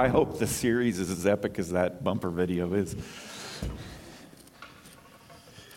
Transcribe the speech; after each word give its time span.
I 0.00 0.06
hope 0.06 0.38
the 0.38 0.46
series 0.46 1.00
is 1.00 1.10
as 1.10 1.26
epic 1.26 1.58
as 1.58 1.70
that 1.70 2.04
bumper 2.04 2.30
video 2.30 2.72
is. 2.72 2.94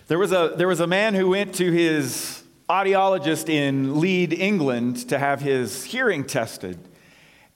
There 0.08 0.20
was 0.20 0.32
a, 0.32 0.54
there 0.56 0.68
was 0.68 0.80
a 0.80 0.86
man 0.86 1.16
who 1.16 1.30
went 1.30 1.56
to 1.56 1.72
his 1.72 2.44
audiologist 2.70 3.50
in 3.50 4.00
Leeds, 4.00 4.36
England, 4.36 5.10
to 5.10 5.18
have 5.18 5.42
his 5.42 5.86
hearing 5.86 6.24
tested. 6.24 6.78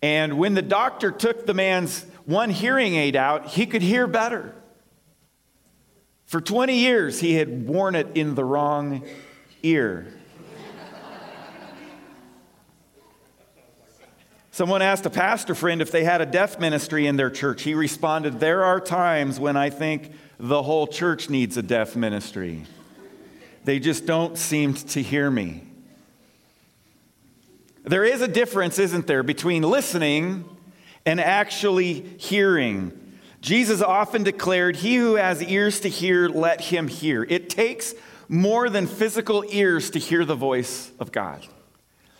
And 0.01 0.39
when 0.39 0.55
the 0.55 0.63
doctor 0.63 1.11
took 1.11 1.45
the 1.45 1.53
man's 1.53 2.03
one 2.25 2.49
hearing 2.49 2.95
aid 2.95 3.15
out, 3.15 3.45
he 3.45 3.67
could 3.67 3.83
hear 3.83 4.07
better. 4.07 4.55
For 6.25 6.41
20 6.41 6.75
years, 6.79 7.19
he 7.19 7.35
had 7.35 7.67
worn 7.67 7.93
it 7.93 8.07
in 8.15 8.33
the 8.33 8.43
wrong 8.43 9.05
ear. 9.61 10.07
Someone 14.55 14.81
asked 14.81 15.05
a 15.05 15.09
pastor 15.09 15.53
friend 15.53 15.81
if 15.81 15.91
they 15.91 16.05
had 16.05 16.21
a 16.21 16.25
deaf 16.25 16.61
ministry 16.61 17.07
in 17.07 17.17
their 17.17 17.29
church. 17.29 17.63
He 17.63 17.73
responded, 17.73 18.39
There 18.39 18.63
are 18.63 18.79
times 18.79 19.37
when 19.37 19.57
I 19.57 19.69
think 19.69 20.13
the 20.39 20.63
whole 20.63 20.87
church 20.87 21.29
needs 21.29 21.57
a 21.57 21.61
deaf 21.61 21.97
ministry. 21.97 22.63
They 23.65 23.79
just 23.79 24.05
don't 24.05 24.37
seem 24.37 24.73
to 24.75 25.01
hear 25.01 25.29
me. 25.29 25.63
There 27.83 28.05
is 28.05 28.21
a 28.21 28.29
difference, 28.29 28.79
isn't 28.79 29.07
there, 29.07 29.23
between 29.23 29.61
listening 29.61 30.45
and 31.05 31.19
actually 31.19 31.95
hearing. 32.17 32.93
Jesus 33.41 33.81
often 33.81 34.23
declared, 34.23 34.77
He 34.77 34.95
who 34.95 35.15
has 35.15 35.43
ears 35.43 35.81
to 35.81 35.89
hear, 35.89 36.29
let 36.29 36.61
him 36.61 36.87
hear. 36.87 37.25
It 37.25 37.49
takes 37.49 37.93
more 38.29 38.69
than 38.69 38.87
physical 38.87 39.43
ears 39.49 39.89
to 39.89 39.99
hear 39.99 40.23
the 40.23 40.35
voice 40.35 40.93
of 40.97 41.11
God. 41.11 41.45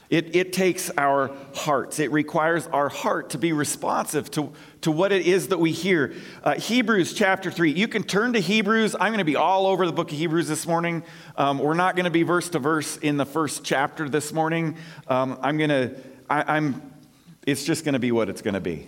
It, 0.10 0.36
it 0.36 0.54
takes 0.54 0.92
our 0.98 1.32
hearts. 1.54 2.00
It 2.00 2.12
requires 2.12 2.68
our 2.68 2.90
heart 2.90 3.32
to 3.32 3.38
be 3.38 3.54
responsive 3.54 4.30
to, 4.32 4.52
to 4.82 4.92
what 4.92 5.12
it 5.12 5.26
is 5.26 5.48
that 5.48 5.60
we 5.60 5.72
hear. 5.72 6.14
Uh, 6.44 6.56
Hebrews 6.56 7.14
chapter 7.14 7.50
3. 7.50 7.72
You 7.72 7.88
can 7.88 8.04
turn 8.04 8.34
to 8.34 8.40
Hebrews. 8.40 8.96
I'm 8.96 9.10
going 9.10 9.18
to 9.18 9.26
be 9.26 9.36
all 9.36 9.66
over 9.66 9.86
the 9.86 9.94
book 9.94 10.12
of 10.12 10.18
Hebrews 10.18 10.48
this 10.48 10.68
morning. 10.68 11.04
Um, 11.38 11.58
we're 11.60 11.74
not 11.74 11.96
going 11.96 12.06
to 12.06 12.12
be 12.12 12.24
verse 12.24 12.50
to 12.50 12.60
verse 12.60 12.98
in 12.98 13.18
the 13.18 13.26
first 13.26 13.64
chapter 13.64 14.08
this 14.08 14.32
morning. 14.32 14.78
Um, 15.08 15.40
I'm 15.42 15.58
going 15.58 15.70
to, 15.72 15.96
I'm, 16.30 16.82
it's 17.48 17.64
just 17.64 17.84
going 17.84 17.94
to 17.94 18.00
be 18.00 18.12
what 18.12 18.30
it's 18.30 18.42
going 18.42 18.54
to 18.54 18.62
be. 18.62 18.88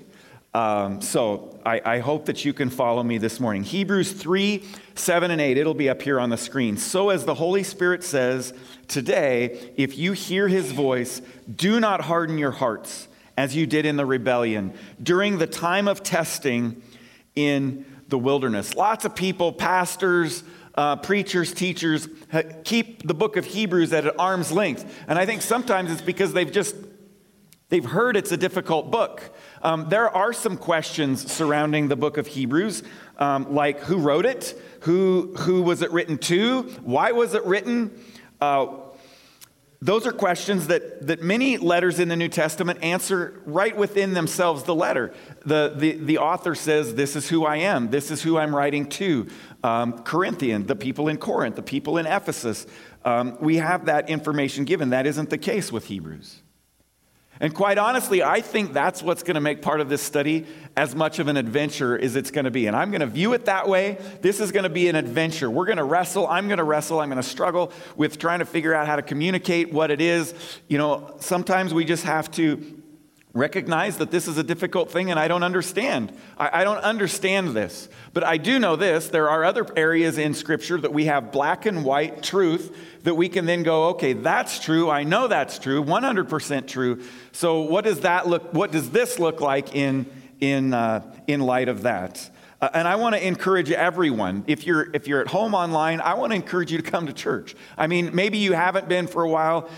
Um, 0.53 1.01
so 1.01 1.59
I, 1.65 1.81
I, 1.83 1.99
hope 1.99 2.25
that 2.25 2.45
you 2.45 2.53
can 2.53 2.69
follow 2.69 3.03
me 3.03 3.17
this 3.17 3.39
morning. 3.39 3.63
Hebrews 3.63 4.13
3, 4.13 4.63
7, 4.95 5.29
and 5.29 5.41
8. 5.41 5.57
It'll 5.57 5.73
be 5.73 5.89
up 5.89 6.01
here 6.01 6.19
on 6.19 6.29
the 6.29 6.37
screen. 6.37 6.77
So 6.77 7.09
as 7.09 7.25
the 7.25 7.35
Holy 7.35 7.63
Spirit 7.63 8.03
says, 8.03 8.53
Today, 8.87 9.73
if 9.75 9.97
you 9.97 10.13
hear 10.13 10.47
his 10.47 10.71
voice, 10.71 11.21
do 11.53 11.79
not 11.79 12.01
harden 12.01 12.37
your 12.37 12.51
hearts 12.51 13.09
as 13.35 13.55
you 13.55 13.67
did 13.67 13.85
in 13.85 13.97
the 13.97 14.05
rebellion 14.05 14.73
during 15.03 15.37
the 15.37 15.47
time 15.47 15.87
of 15.87 16.01
testing 16.01 16.81
in 17.35 17.85
the 18.07 18.17
wilderness. 18.17 18.73
Lots 18.73 19.03
of 19.03 19.15
people, 19.15 19.51
pastors, 19.51 20.43
uh, 20.75 20.95
preachers, 20.95 21.53
teachers, 21.53 22.07
keep 22.63 23.05
the 23.05 23.13
book 23.13 23.35
of 23.35 23.45
Hebrews 23.45 23.91
at 23.91 24.17
arm's 24.19 24.51
length. 24.51 25.03
And 25.07 25.19
I 25.19 25.25
think 25.25 25.41
sometimes 25.41 25.91
it's 25.91 26.01
because 26.01 26.33
they've 26.33 26.51
just 26.51 26.75
They've 27.69 27.85
heard 27.85 28.15
it's 28.15 28.31
a 28.31 28.37
difficult 28.37 28.91
book. 28.91 29.35
Um, 29.61 29.89
there 29.89 30.09
are 30.09 30.33
some 30.33 30.57
questions 30.57 31.31
surrounding 31.31 31.87
the 31.87 31.95
book 31.95 32.17
of 32.17 32.27
Hebrews, 32.27 32.83
um, 33.17 33.53
like 33.53 33.79
who 33.81 33.97
wrote 33.97 34.25
it, 34.25 34.59
who 34.81 35.33
who 35.39 35.61
was 35.61 35.81
it 35.81 35.91
written 35.91 36.17
to, 36.19 36.63
why 36.83 37.11
was 37.11 37.33
it 37.33 37.43
written, 37.45 37.99
uh, 38.41 38.67
those 39.79 40.07
are 40.07 40.11
questions 40.11 40.67
that, 40.67 41.05
that 41.05 41.21
many 41.21 41.57
letters 41.57 41.99
in 41.99 42.07
the 42.07 42.15
New 42.15 42.29
Testament 42.29 42.79
answer 42.81 43.41
right 43.45 43.77
within 43.77 44.13
themselves 44.15 44.63
the 44.63 44.73
letter. 44.73 45.13
The, 45.45 45.73
the, 45.75 45.91
the 45.91 46.17
author 46.17 46.55
says, 46.55 46.95
This 46.95 47.15
is 47.15 47.29
who 47.29 47.45
I 47.45 47.57
am. 47.57 47.91
This 47.91 48.09
is 48.09 48.23
who 48.23 48.37
I'm 48.37 48.55
writing 48.55 48.89
to. 48.89 49.27
Um, 49.63 49.99
Corinthian, 49.99 50.65
the 50.65 50.75
people 50.75 51.07
in 51.09 51.17
Corinth, 51.17 51.57
the 51.57 51.61
people 51.61 51.99
in 51.99 52.07
Ephesus. 52.07 52.65
Um, 53.05 53.37
we 53.39 53.57
have 53.57 53.85
that 53.85 54.09
information 54.09 54.65
given. 54.65 54.89
That 54.89 55.05
isn't 55.05 55.29
the 55.29 55.37
case 55.37 55.71
with 55.71 55.85
Hebrews. 55.85 56.41
And 57.39 57.53
quite 57.53 57.77
honestly, 57.77 58.23
I 58.23 58.41
think 58.41 58.73
that's 58.73 59.03
what's 59.03 59.23
going 59.23 59.35
to 59.35 59.41
make 59.41 59.61
part 59.61 59.81
of 59.81 59.89
this 59.89 60.01
study 60.01 60.45
as 60.75 60.95
much 60.95 61.19
of 61.19 61.27
an 61.27 61.37
adventure 61.37 61.97
as 61.97 62.15
it's 62.15 62.31
going 62.31 62.45
to 62.45 62.51
be. 62.51 62.67
And 62.67 62.75
I'm 62.75 62.91
going 62.91 63.01
to 63.01 63.07
view 63.07 63.33
it 63.33 63.45
that 63.45 63.67
way. 63.67 63.97
This 64.21 64.39
is 64.39 64.51
going 64.51 64.63
to 64.63 64.69
be 64.69 64.87
an 64.87 64.95
adventure. 64.95 65.49
We're 65.49 65.65
going 65.65 65.77
to 65.77 65.83
wrestle. 65.83 66.27
I'm 66.27 66.47
going 66.47 66.57
to 66.57 66.63
wrestle. 66.63 66.99
I'm 66.99 67.09
going 67.09 67.21
to 67.21 67.27
struggle 67.27 67.71
with 67.95 68.17
trying 68.17 68.39
to 68.39 68.45
figure 68.45 68.73
out 68.73 68.87
how 68.87 68.95
to 68.95 69.01
communicate 69.01 69.71
what 69.71 69.91
it 69.91 70.01
is. 70.01 70.33
You 70.67 70.77
know, 70.77 71.15
sometimes 71.19 71.73
we 71.73 71.85
just 71.85 72.03
have 72.03 72.31
to 72.31 72.81
recognize 73.37 73.97
that 73.97 74.11
this 74.11 74.27
is 74.27 74.37
a 74.37 74.43
difficult 74.43 74.91
thing 74.91 75.11
and 75.11 75.19
I 75.19 75.27
don't 75.27 75.43
understand. 75.43 76.11
I, 76.37 76.61
I, 76.61 76.63
don't 76.63 76.79
understand 76.79 77.49
this. 77.49 77.89
But 78.13 78.23
I 78.23 78.37
do 78.37 78.59
know 78.59 78.75
this 78.75 79.09
there 79.09 79.29
are 79.29 79.43
other 79.43 79.65
areas 79.75 80.17
in 80.17 80.33
Scripture 80.33 80.79
that 80.79 80.93
we 80.93 81.05
have 81.05 81.31
black 81.31 81.65
and 81.65 81.83
white 81.83 82.23
truth 82.23 82.75
that 83.03 83.15
we 83.15 83.29
can 83.29 83.45
then 83.45 83.63
go, 83.63 83.89
okay, 83.89 84.13
that's 84.13 84.59
true. 84.59 84.89
I 84.89 85.03
know 85.03 85.27
that's 85.27 85.59
true, 85.59 85.83
100% 85.83 86.67
true. 86.67 87.03
So 87.31 87.61
what 87.61 87.83
does 87.83 88.01
that 88.01 88.27
look, 88.27 88.53
what 88.53 88.71
does 88.71 88.89
this 88.89 89.19
look 89.19 89.39
like 89.39 89.75
in, 89.75 90.05
in, 90.39 90.73
uh, 90.73 91.01
in 91.27 91.39
light 91.41 91.69
of 91.69 91.83
that? 91.83 92.29
Uh, 92.59 92.69
and 92.73 92.87
I 92.87 92.95
want 92.95 93.13
to 93.13 93.25
encourage 93.25 93.69
everyone, 93.69 94.43
if 94.47 94.65
you're, 94.65 94.89
if 94.91 95.07
you're 95.07 95.21
at 95.21 95.27
home 95.27 95.53
online, 95.53 96.01
I 96.01 96.15
want 96.15 96.31
to 96.31 96.35
encourage 96.35 96.71
you 96.71 96.77
to 96.77 96.83
come 96.83 97.05
to 97.05 97.13
church. 97.13 97.55
I 97.77 97.85
mean, 97.85 98.15
maybe 98.15 98.39
you 98.39 98.53
haven't 98.53 98.89
been 98.89 99.05
for 99.05 99.21
a 99.21 99.29
while. 99.29 99.69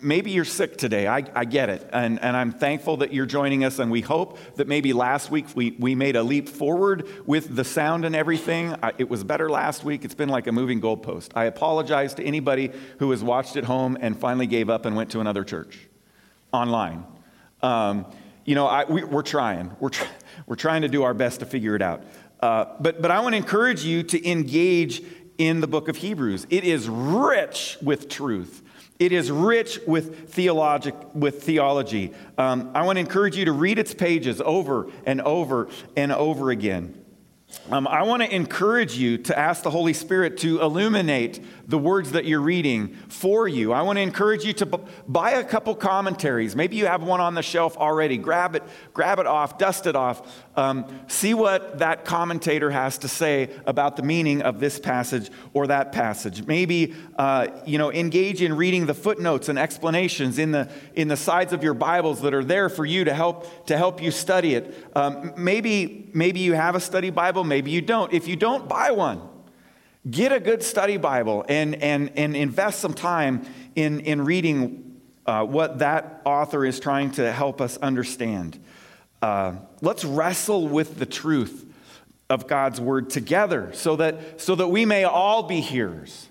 Maybe 0.00 0.30
you're 0.30 0.44
sick 0.44 0.76
today. 0.76 1.08
I, 1.08 1.24
I 1.34 1.44
get 1.44 1.68
it. 1.68 1.90
And, 1.92 2.22
and 2.22 2.36
I'm 2.36 2.52
thankful 2.52 2.98
that 2.98 3.12
you're 3.12 3.26
joining 3.26 3.64
us. 3.64 3.80
And 3.80 3.90
we 3.90 4.02
hope 4.02 4.38
that 4.54 4.68
maybe 4.68 4.92
last 4.92 5.32
week 5.32 5.46
we, 5.56 5.72
we 5.80 5.96
made 5.96 6.14
a 6.14 6.22
leap 6.22 6.48
forward 6.48 7.08
with 7.26 7.56
the 7.56 7.64
sound 7.64 8.04
and 8.04 8.14
everything. 8.14 8.72
I, 8.84 8.92
it 8.98 9.10
was 9.10 9.24
better 9.24 9.50
last 9.50 9.82
week. 9.82 10.04
It's 10.04 10.14
been 10.14 10.28
like 10.28 10.46
a 10.46 10.52
moving 10.52 10.80
goalpost. 10.80 11.30
I 11.34 11.46
apologize 11.46 12.14
to 12.14 12.22
anybody 12.22 12.70
who 13.00 13.10
has 13.10 13.24
watched 13.24 13.56
at 13.56 13.64
home 13.64 13.98
and 14.00 14.16
finally 14.16 14.46
gave 14.46 14.70
up 14.70 14.86
and 14.86 14.94
went 14.94 15.10
to 15.10 15.20
another 15.20 15.42
church 15.42 15.88
online. 16.52 17.04
Um, 17.62 18.06
you 18.44 18.54
know, 18.54 18.66
I, 18.66 18.84
we, 18.84 19.02
are 19.02 19.22
trying. 19.22 19.76
We're, 19.80 19.90
we're 20.46 20.56
trying 20.56 20.82
to 20.82 20.88
do 20.88 21.02
our 21.02 21.14
best 21.14 21.40
to 21.40 21.46
figure 21.46 21.74
it 21.74 21.82
out. 21.82 22.02
Uh, 22.40 22.66
but, 22.80 23.02
but 23.02 23.10
I 23.10 23.20
want 23.20 23.32
to 23.32 23.36
encourage 23.36 23.84
you 23.84 24.02
to 24.04 24.28
engage 24.28 25.02
in 25.38 25.60
the 25.60 25.66
book 25.66 25.88
of 25.88 25.96
Hebrews. 25.96 26.46
It 26.50 26.64
is 26.64 26.88
rich 26.88 27.78
with 27.82 28.08
truth. 28.08 28.62
It 28.98 29.12
is 29.12 29.30
rich 29.30 29.78
with, 29.86 30.30
theologic, 30.30 30.94
with 31.14 31.44
theology. 31.44 32.12
Um, 32.36 32.72
I 32.74 32.82
want 32.82 32.96
to 32.96 33.00
encourage 33.00 33.36
you 33.36 33.44
to 33.44 33.52
read 33.52 33.78
its 33.78 33.94
pages 33.94 34.40
over 34.44 34.90
and 35.06 35.20
over 35.20 35.68
and 35.96 36.12
over 36.12 36.50
again. 36.50 37.04
Um, 37.70 37.86
I 37.86 38.02
want 38.02 38.22
to 38.22 38.34
encourage 38.34 38.96
you 38.96 39.18
to 39.18 39.38
ask 39.38 39.62
the 39.62 39.70
Holy 39.70 39.92
Spirit 39.94 40.38
to 40.38 40.60
illuminate 40.60 41.42
the 41.68 41.78
words 41.78 42.12
that 42.12 42.24
you're 42.24 42.40
reading 42.40 42.94
for 43.08 43.46
you. 43.46 43.72
I 43.72 43.82
want 43.82 43.98
to 43.98 44.02
encourage 44.02 44.44
you 44.44 44.52
to 44.54 44.66
b- 44.66 44.78
buy 45.06 45.32
a 45.32 45.44
couple 45.44 45.74
commentaries. 45.76 46.56
Maybe 46.56 46.76
you 46.76 46.86
have 46.86 47.02
one 47.02 47.20
on 47.20 47.34
the 47.34 47.42
shelf 47.42 47.76
already. 47.76 48.18
Grab 48.18 48.56
it, 48.56 48.64
grab 48.92 49.20
it 49.20 49.26
off, 49.26 49.56
dust 49.56 49.86
it 49.86 49.94
off. 49.94 50.44
Um, 50.56 50.86
see 51.06 51.34
what 51.34 51.78
that 51.78 52.04
commentator 52.04 52.70
has 52.70 52.98
to 52.98 53.08
say 53.08 53.50
about 53.64 53.96
the 53.96 54.02
meaning 54.02 54.42
of 54.42 54.58
this 54.58 54.80
passage 54.80 55.30
or 55.54 55.68
that 55.68 55.92
passage. 55.92 56.44
Maybe 56.46 56.94
uh, 57.16 57.48
you 57.64 57.78
know 57.78 57.92
engage 57.92 58.42
in 58.42 58.56
reading 58.56 58.86
the 58.86 58.94
footnotes 58.94 59.48
and 59.48 59.58
explanations 59.58 60.38
in 60.38 60.50
the 60.50 60.68
in 60.94 61.06
the 61.06 61.16
sides 61.16 61.52
of 61.52 61.62
your 61.62 61.74
Bibles 61.74 62.22
that 62.22 62.34
are 62.34 62.44
there 62.44 62.68
for 62.68 62.84
you 62.84 63.04
to 63.04 63.14
help 63.14 63.66
to 63.66 63.76
help 63.76 64.02
you 64.02 64.10
study 64.10 64.54
it. 64.54 64.74
Um, 64.96 65.34
maybe 65.36 66.10
maybe 66.14 66.40
you 66.40 66.54
have 66.54 66.74
a 66.74 66.80
study 66.80 67.10
Bible 67.10 67.28
Bible, 67.28 67.44
maybe 67.44 67.70
you 67.70 67.82
don't. 67.82 68.10
If 68.14 68.26
you 68.26 68.36
don't, 68.36 68.66
buy 68.66 68.90
one. 68.90 69.20
Get 70.08 70.32
a 70.32 70.40
good 70.40 70.62
study 70.62 70.96
Bible 70.96 71.44
and, 71.48 71.74
and, 71.76 72.12
and 72.16 72.36
invest 72.36 72.80
some 72.80 72.94
time 72.94 73.46
in, 73.74 74.00
in 74.00 74.24
reading 74.24 75.00
uh, 75.26 75.44
what 75.44 75.80
that 75.80 76.22
author 76.24 76.64
is 76.64 76.80
trying 76.80 77.10
to 77.12 77.32
help 77.32 77.60
us 77.60 77.76
understand. 77.78 78.58
Uh, 79.20 79.54
let's 79.82 80.04
wrestle 80.04 80.68
with 80.68 80.98
the 80.98 81.06
truth 81.06 81.66
of 82.30 82.46
God's 82.46 82.80
word 82.80 83.10
together 83.10 83.70
so 83.74 83.96
that, 83.96 84.40
so 84.40 84.54
that 84.54 84.68
we 84.68 84.84
may 84.84 85.04
all 85.04 85.42
be 85.42 85.60
hearers. 85.60 86.28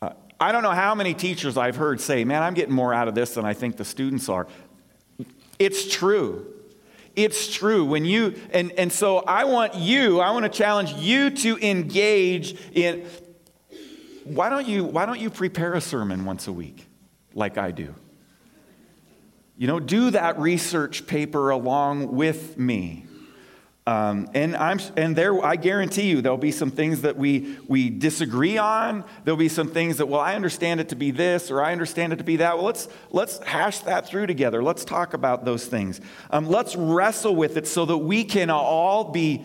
Uh, 0.00 0.10
I 0.38 0.52
don't 0.52 0.62
know 0.62 0.70
how 0.70 0.94
many 0.94 1.14
teachers 1.14 1.56
I've 1.56 1.76
heard 1.76 2.00
say, 2.00 2.24
Man, 2.24 2.42
I'm 2.42 2.54
getting 2.54 2.74
more 2.74 2.92
out 2.92 3.08
of 3.08 3.14
this 3.14 3.34
than 3.34 3.44
I 3.44 3.54
think 3.54 3.76
the 3.76 3.84
students 3.84 4.28
are. 4.28 4.46
It's 5.58 5.92
true. 5.92 6.46
It's 7.14 7.52
true. 7.52 7.84
When 7.84 8.04
you, 8.04 8.34
and, 8.52 8.72
and 8.72 8.92
so 8.92 9.18
I 9.18 9.44
want 9.44 9.74
you, 9.74 10.20
I 10.20 10.30
want 10.30 10.44
to 10.44 10.48
challenge 10.48 10.92
you 10.94 11.30
to 11.30 11.58
engage 11.58 12.58
in, 12.72 13.06
why 14.24 14.48
don't 14.48 14.66
you, 14.66 14.84
why 14.84 15.04
don't 15.04 15.20
you 15.20 15.30
prepare 15.30 15.74
a 15.74 15.80
sermon 15.80 16.24
once 16.24 16.46
a 16.46 16.52
week 16.52 16.86
like 17.34 17.58
I 17.58 17.70
do? 17.70 17.94
You 19.56 19.66
know, 19.66 19.78
do 19.78 20.10
that 20.10 20.38
research 20.38 21.06
paper 21.06 21.50
along 21.50 22.12
with 22.14 22.58
me. 22.58 23.06
Um, 23.84 24.30
and 24.32 24.54
I'm 24.54 24.78
and 24.96 25.16
there 25.16 25.44
I 25.44 25.56
guarantee 25.56 26.08
you 26.08 26.22
there'll 26.22 26.38
be 26.38 26.52
some 26.52 26.70
things 26.70 27.02
that 27.02 27.16
we 27.16 27.56
we 27.66 27.90
disagree 27.90 28.56
on. 28.56 29.04
There'll 29.24 29.36
be 29.36 29.48
some 29.48 29.68
things 29.68 29.96
that 29.96 30.06
well 30.06 30.20
I 30.20 30.36
understand 30.36 30.78
it 30.80 30.90
to 30.90 30.96
be 30.96 31.10
this 31.10 31.50
or 31.50 31.60
I 31.60 31.72
understand 31.72 32.12
it 32.12 32.16
to 32.16 32.24
be 32.24 32.36
that. 32.36 32.56
Well 32.56 32.66
let's 32.66 32.86
let's 33.10 33.38
hash 33.40 33.80
that 33.80 34.06
through 34.06 34.28
together. 34.28 34.62
Let's 34.62 34.84
talk 34.84 35.14
about 35.14 35.44
those 35.44 35.66
things. 35.66 36.00
Um, 36.30 36.48
let's 36.48 36.76
wrestle 36.76 37.34
with 37.34 37.56
it 37.56 37.66
so 37.66 37.84
that 37.86 37.98
we 37.98 38.22
can 38.22 38.50
all 38.50 39.10
be 39.10 39.44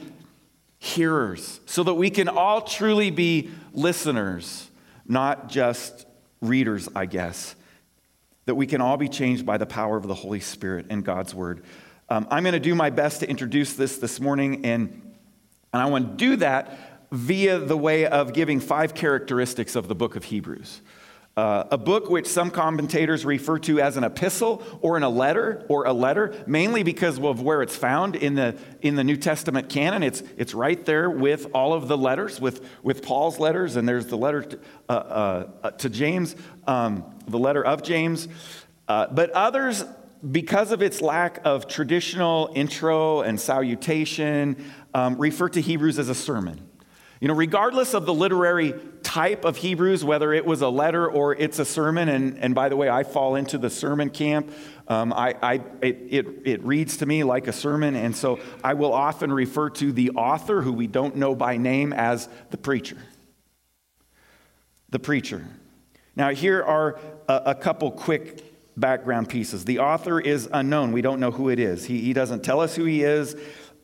hearers, 0.78 1.60
so 1.66 1.81
that 1.84 1.95
we 1.95 2.12
can 2.12 2.30
all 2.30 2.62
truly 2.62 3.10
be 3.10 3.50
listeners, 3.74 4.69
not 5.07 5.50
just 5.50 6.06
readers, 6.42 6.88
I 6.95 7.07
guess. 7.07 7.56
That 8.45 8.54
we 8.54 8.68
can 8.68 8.81
all 8.81 8.98
be 8.98 9.10
changed 9.10 9.48
by 9.48 9.57
the 9.57 9.66
power 9.66 9.98
of 9.98 10.07
the 10.07 10.13
Holy 10.13 10.39
Spirit 10.39 10.86
and 10.92 11.04
God's 11.04 11.34
word. 11.34 11.63
Um, 12.09 12.25
I'm 12.31 12.44
going 12.44 12.54
to 12.54 12.59
do 12.59 12.74
my 12.74 12.89
best 12.89 13.19
to 13.19 13.30
introduce 13.30 13.74
this 13.74 13.98
this 13.98 14.21
morning, 14.21 14.65
and, 14.65 14.89
and 15.74 15.81
I 15.81 15.88
want 15.88 16.18
to 16.18 16.25
do 16.25 16.36
that 16.38 17.07
via 17.12 17.59
the 17.59 17.75
way 17.75 18.06
of 18.06 18.31
giving 18.31 18.62
five 18.62 18.94
characteristics 18.94 19.75
of 19.75 19.89
the 19.89 19.95
book 19.95 20.15
of 20.15 20.24
Hebrews. 20.24 20.81
Uh, 21.36 21.65
a 21.69 21.77
book 21.77 22.09
which 22.09 22.25
some 22.25 22.50
commentators 22.50 23.25
refer 23.25 23.59
to 23.59 23.81
as 23.81 23.98
an 23.98 24.06
epistle 24.06 24.63
or 24.81 24.95
in 24.95 25.04
a 25.04 25.09
letter 25.09 25.65
or 25.68 25.86
a 25.86 25.92
letter, 25.92 26.33
mainly 26.48 26.81
because 26.81 27.19
of 27.19 27.42
where 27.42 27.62
it's 27.62 27.75
found 27.75 28.15
in 28.15 28.36
the, 28.36 28.57
in 28.81 28.95
the 28.95 29.03
New 29.03 29.18
Testament 29.18 29.68
canon. 29.68 30.01
It's, 30.01 30.24
it's 30.38 30.53
right 30.53 30.83
there 30.86 31.10
with 31.10 31.48
all 31.53 31.74
of 31.74 31.89
the 31.89 31.98
letters, 31.98 32.39
with, 32.39 32.65
with 32.83 33.03
Paul's 33.03 33.38
letters, 33.38 33.75
and 33.75 33.88
there's 33.88 34.06
the 34.06 34.18
letter 34.18 34.44
to, 34.44 34.60
uh, 34.88 34.94
uh, 34.94 35.71
to 35.71 35.89
James, 35.89 36.38
um, 36.65 37.03
the 37.27 37.38
letter 37.38 37.63
of 37.63 37.83
James. 37.83 38.30
Uh, 38.88 39.07
but 39.07 39.30
others 39.31 39.83
because 40.31 40.72
of 40.72 40.81
its 40.81 41.02
lack 41.02 41.40
of 41.46 41.68
traditional 41.68 42.52
intro 42.56 43.22
and 43.22 43.40
salutation, 43.40 44.64
um, 44.94 45.18
refer 45.18 45.50
to 45.50 45.62
Hebrews 45.62 46.00
as 46.00 46.10
a 46.10 46.16
sermon. 46.16 46.68
You 47.19 47.28
know, 47.28 47.34
regardless 47.34 47.96
of 47.96 48.06
the 48.06 48.14
literary 48.14 48.75
type 49.02 49.44
of 49.44 49.58
Hebrews, 49.58 50.04
whether 50.04 50.34
it 50.34 50.46
was 50.46 50.62
a 50.62 50.69
letter 50.69 51.10
or 51.10 51.34
it's 51.34 51.58
a 51.58 51.66
sermon, 51.66 52.10
and, 52.10 52.38
and 52.38 52.54
by 52.54 52.69
the 52.69 52.75
way, 52.75 52.90
I 52.90 53.04
fall 53.04 53.36
into 53.36 53.58
the 53.58 53.72
sermon 53.72 54.12
camp. 54.12 54.52
Um, 54.88 55.12
I, 55.12 55.36
I, 55.42 55.54
it, 55.81 55.98
it, 56.10 56.28
it 56.46 56.63
reads 56.63 56.98
to 56.98 57.08
me 57.08 57.24
like 57.24 57.48
a 57.48 57.54
sermon, 57.54 57.96
and 57.96 58.16
so 58.16 58.40
I 58.63 58.75
will 58.75 58.94
often 58.94 59.34
refer 59.34 59.72
to 59.72 59.92
the 59.92 60.12
author, 60.12 60.62
who 60.62 60.72
we 60.72 60.86
don't 60.86 61.16
know 61.16 61.34
by 61.36 61.58
name, 61.58 61.92
as 61.92 62.30
the 62.52 62.58
preacher. 62.58 62.98
The 64.90 65.00
preacher. 65.00 65.44
Now, 66.16 66.30
here 66.30 66.62
are 66.63 67.00
a, 67.28 67.42
a 67.48 67.56
couple 67.56 67.90
quick 67.92 68.44
background 68.77 69.27
pieces. 69.27 69.65
The 69.65 69.79
author 69.79 70.19
is 70.19 70.47
unknown. 70.53 70.91
We 70.91 71.01
don't 71.01 71.19
know 71.19 71.31
who 71.31 71.50
it 71.50 71.59
is. 71.59 71.85
He, 71.85 72.00
he 72.00 72.13
doesn't 72.13 72.44
tell 72.44 72.62
us 72.62 72.75
who 72.75 72.85
he 72.85 73.03
is. 73.03 73.35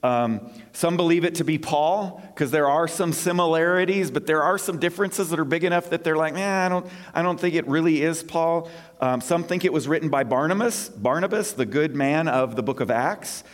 Um, 0.03 0.51
some 0.73 0.97
believe 0.97 1.23
it 1.23 1.35
to 1.35 1.45
be 1.45 1.57
Paul 1.57 2.21
because 2.27 2.51
there 2.51 2.69
are 2.69 2.89
some 2.89 3.13
similarities, 3.13 4.11
but 4.11 4.27
there 4.27 4.43
are 4.43 4.57
some 4.57 4.77
differences 4.77 5.29
that 5.29 5.39
are 5.39 5.45
big 5.45 5.63
enough 5.63 5.91
that 5.91 6.03
they're 6.03 6.17
like, 6.17 6.33
man, 6.33 6.65
I 6.65 6.69
don't, 6.69 6.91
I 7.13 7.21
don't 7.21 7.39
think 7.39 7.55
it 7.55 7.65
really 7.67 8.01
is 8.01 8.21
Paul. 8.21 8.69
Um, 8.99 9.21
some 9.21 9.45
think 9.45 9.63
it 9.63 9.71
was 9.71 9.87
written 9.87 10.09
by 10.09 10.25
Barnabas, 10.25 10.89
Barnabas, 10.89 11.53
the 11.53 11.65
good 11.65 11.95
man 11.95 12.27
of 12.27 12.57
the 12.57 12.63
book 12.63 12.81
of 12.81 12.91
Acts. 12.91 13.45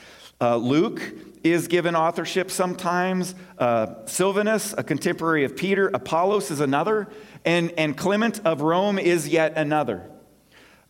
Uh, 0.41 0.55
Luke 0.55 1.01
is 1.43 1.67
given 1.67 1.95
authorship 1.95 2.49
sometimes. 2.49 3.35
Uh, 3.59 4.05
Silvanus, 4.05 4.73
a 4.75 4.83
contemporary 4.83 5.43
of 5.43 5.55
Peter. 5.55 5.89
Apollos 5.89 6.49
is 6.49 6.61
another. 6.61 7.09
And, 7.45 7.71
and 7.77 7.95
Clement 7.95 8.41
of 8.43 8.61
Rome 8.61 8.97
is 8.97 9.27
yet 9.27 9.53
another. 9.55 10.09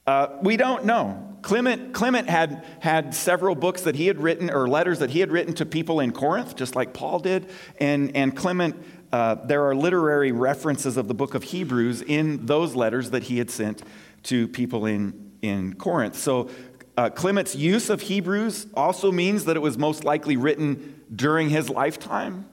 Uh, 0.10 0.36
we 0.42 0.58
don't 0.58 0.86
know. 0.86 1.24
Clement, 1.44 1.94
Clement 1.94 2.28
had, 2.28 2.66
had 2.80 3.14
several 3.14 3.54
books 3.54 3.84
that 3.84 3.96
he 3.96 4.08
had 4.08 4.20
written, 4.20 4.50
or 4.50 4.68
letters 4.68 4.98
that 4.98 5.12
he 5.12 5.20
had 5.20 5.32
written 5.32 5.54
to 5.54 5.68
people 5.68 6.00
in 6.00 6.12
Corinth, 6.12 6.56
just 6.56 6.76
like 6.76 6.96
Paul 6.96 7.20
did. 7.20 7.48
And, 7.80 8.16
and 8.16 8.36
Clement, 8.36 8.76
uh, 9.12 9.36
there 9.36 9.68
are 9.68 9.76
literary 9.76 10.32
references 10.32 10.98
of 10.98 11.08
the 11.08 11.14
book 11.14 11.36
of 11.36 11.44
Hebrews 11.44 12.02
in 12.02 12.48
those 12.48 12.74
letters 12.74 13.12
that 13.12 13.22
he 13.22 13.38
had 13.38 13.52
sent 13.52 13.84
to 14.24 14.48
people 14.48 14.88
in, 14.88 15.34
in 15.44 15.76
Corinth. 15.76 16.16
So 16.16 16.50
uh, 16.98 17.12
Clement's 17.12 17.56
use 17.56 17.92
of 17.92 18.02
Hebrews 18.02 18.66
also 18.74 19.12
means 19.12 19.46
that 19.46 19.56
it 19.56 19.62
was 19.62 19.78
most 19.78 20.04
likely 20.04 20.38
written 20.38 21.04
during 21.16 21.50
his 21.50 21.70
lifetime. 21.70 22.50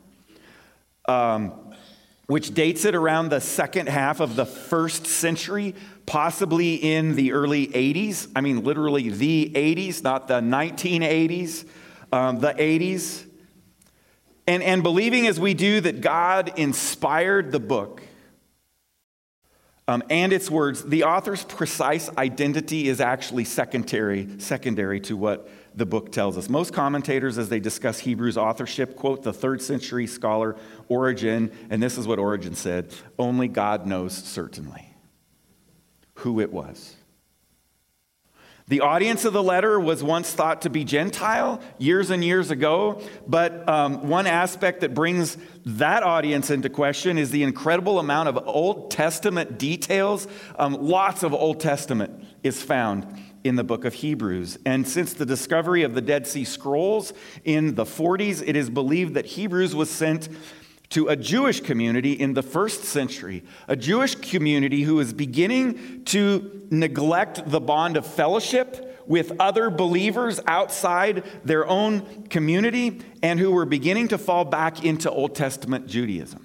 Um, 1.08 1.66
which 2.26 2.54
dates 2.54 2.84
it 2.84 2.94
around 2.94 3.28
the 3.28 3.40
second 3.40 3.88
half 3.88 4.20
of 4.20 4.34
the 4.34 4.44
first 4.44 5.06
century, 5.06 5.74
possibly 6.06 6.76
in 6.76 7.16
the 7.16 7.32
early 7.32 7.66
80s. 7.66 8.28
I 8.34 8.40
mean, 8.40 8.62
literally 8.62 9.10
the 9.10 9.52
80s, 9.54 10.02
not 10.02 10.28
the 10.28 10.40
1980s, 10.40 11.66
um, 12.12 12.38
the 12.38 12.54
80s. 12.54 13.26
And, 14.46 14.62
and 14.62 14.82
believing 14.82 15.26
as 15.26 15.40
we 15.40 15.54
do 15.54 15.80
that 15.80 16.00
God 16.00 16.52
inspired 16.56 17.50
the 17.50 17.58
book 17.58 18.02
um, 19.88 20.02
and 20.08 20.32
its 20.32 20.50
words, 20.50 20.84
the 20.84 21.04
author's 21.04 21.44
precise 21.44 22.08
identity 22.16 22.88
is 22.88 23.00
actually 23.00 23.44
secondary, 23.44 24.28
secondary 24.38 25.00
to 25.00 25.16
what 25.16 25.48
the 25.74 25.86
book 25.86 26.10
tells 26.10 26.38
us. 26.38 26.48
Most 26.48 26.72
commentators, 26.72 27.38
as 27.38 27.48
they 27.48 27.60
discuss 27.60 27.98
Hebrews 27.98 28.36
authorship, 28.36 28.96
quote 28.96 29.22
the 29.22 29.32
third 29.32 29.60
century 29.60 30.06
scholar 30.06 30.56
Origen, 30.88 31.52
and 31.70 31.82
this 31.82 31.98
is 31.98 32.06
what 32.06 32.18
Origen 32.18 32.54
said 32.54 32.94
only 33.18 33.48
God 33.48 33.86
knows 33.86 34.12
certainly 34.12 34.95
who 36.16 36.40
it 36.40 36.52
was. 36.52 36.96
The 38.68 38.80
audience 38.80 39.24
of 39.24 39.32
the 39.32 39.42
letter 39.44 39.78
was 39.78 40.02
once 40.02 40.32
thought 40.32 40.62
to 40.62 40.70
be 40.70 40.82
Gentile 40.82 41.60
years 41.78 42.10
and 42.10 42.24
years 42.24 42.50
ago, 42.50 43.00
but 43.24 43.68
um, 43.68 44.08
one 44.08 44.26
aspect 44.26 44.80
that 44.80 44.92
brings 44.92 45.36
that 45.64 46.02
audience 46.02 46.50
into 46.50 46.68
question 46.68 47.16
is 47.16 47.30
the 47.30 47.44
incredible 47.44 48.00
amount 48.00 48.28
of 48.28 48.42
Old 48.44 48.90
Testament 48.90 49.56
details. 49.56 50.26
Um, 50.58 50.74
lots 50.74 51.22
of 51.22 51.32
Old 51.32 51.60
Testament 51.60 52.24
is 52.42 52.60
found 52.60 53.06
in 53.44 53.54
the 53.54 53.62
book 53.62 53.84
of 53.84 53.94
Hebrews. 53.94 54.58
And 54.66 54.88
since 54.88 55.12
the 55.12 55.26
discovery 55.26 55.84
of 55.84 55.94
the 55.94 56.00
Dead 56.00 56.26
Sea 56.26 56.44
Scrolls 56.44 57.12
in 57.44 57.76
the 57.76 57.84
40s, 57.84 58.42
it 58.44 58.56
is 58.56 58.68
believed 58.68 59.14
that 59.14 59.26
Hebrews 59.26 59.76
was 59.76 59.90
sent 59.90 60.28
to 60.90 61.08
a 61.08 61.16
Jewish 61.16 61.60
community 61.60 62.12
in 62.12 62.34
the 62.34 62.42
first 62.42 62.84
century, 62.84 63.42
a 63.68 63.76
Jewish 63.76 64.14
community 64.14 64.82
who 64.82 64.96
was 64.96 65.12
beginning 65.12 66.04
to 66.06 66.66
neglect 66.70 67.48
the 67.50 67.60
bond 67.60 67.96
of 67.96 68.06
fellowship 68.06 69.04
with 69.06 69.32
other 69.40 69.70
believers 69.70 70.40
outside 70.46 71.24
their 71.44 71.66
own 71.66 72.26
community 72.28 73.00
and 73.22 73.38
who 73.38 73.50
were 73.50 73.64
beginning 73.64 74.08
to 74.08 74.18
fall 74.18 74.44
back 74.44 74.84
into 74.84 75.10
Old 75.10 75.34
Testament 75.34 75.86
Judaism. 75.86 76.44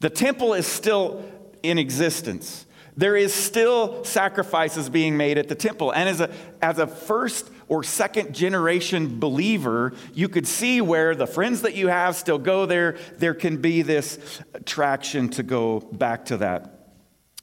The 0.00 0.10
temple 0.10 0.54
is 0.54 0.66
still 0.66 1.24
in 1.62 1.78
existence. 1.78 2.66
There 2.96 3.16
is 3.16 3.32
still 3.32 4.04
sacrifices 4.04 4.90
being 4.90 5.16
made 5.16 5.38
at 5.38 5.48
the 5.48 5.54
temple. 5.54 5.92
And 5.92 6.08
as 6.08 6.20
a, 6.20 6.30
as 6.60 6.78
a 6.78 6.86
first 6.86 7.50
or 7.68 7.82
second 7.82 8.34
generation 8.34 9.18
believer, 9.18 9.94
you 10.12 10.28
could 10.28 10.46
see 10.46 10.80
where 10.82 11.14
the 11.14 11.26
friends 11.26 11.62
that 11.62 11.74
you 11.74 11.88
have 11.88 12.16
still 12.16 12.38
go 12.38 12.66
there. 12.66 12.98
There 13.16 13.34
can 13.34 13.56
be 13.58 13.80
this 13.80 14.40
attraction 14.52 15.30
to 15.30 15.42
go 15.42 15.80
back 15.80 16.26
to 16.26 16.36
that. 16.38 16.82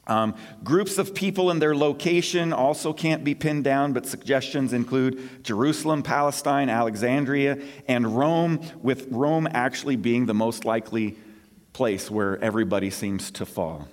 Um, 0.05 0.35
groups 0.63 0.97
of 0.97 1.13
people 1.13 1.51
and 1.51 1.61
their 1.61 1.75
location 1.75 2.51
also 2.51 2.93
can't 2.93 3.23
be 3.23 3.35
pinned 3.35 3.63
down, 3.63 3.93
but 3.93 4.07
suggestions 4.07 4.73
include 4.73 5.43
Jerusalem, 5.43 6.01
Palestine, 6.01 6.67
Alexandria, 6.67 7.59
and 7.87 8.17
Rome, 8.17 8.59
with 8.81 9.07
Rome 9.11 9.47
actually 9.51 9.95
being 9.95 10.25
the 10.25 10.33
most 10.33 10.65
likely 10.65 11.15
place 11.73 12.09
where 12.09 12.43
everybody 12.43 12.89
seems 12.89 13.29
to 13.31 13.45
fall. 13.45 13.87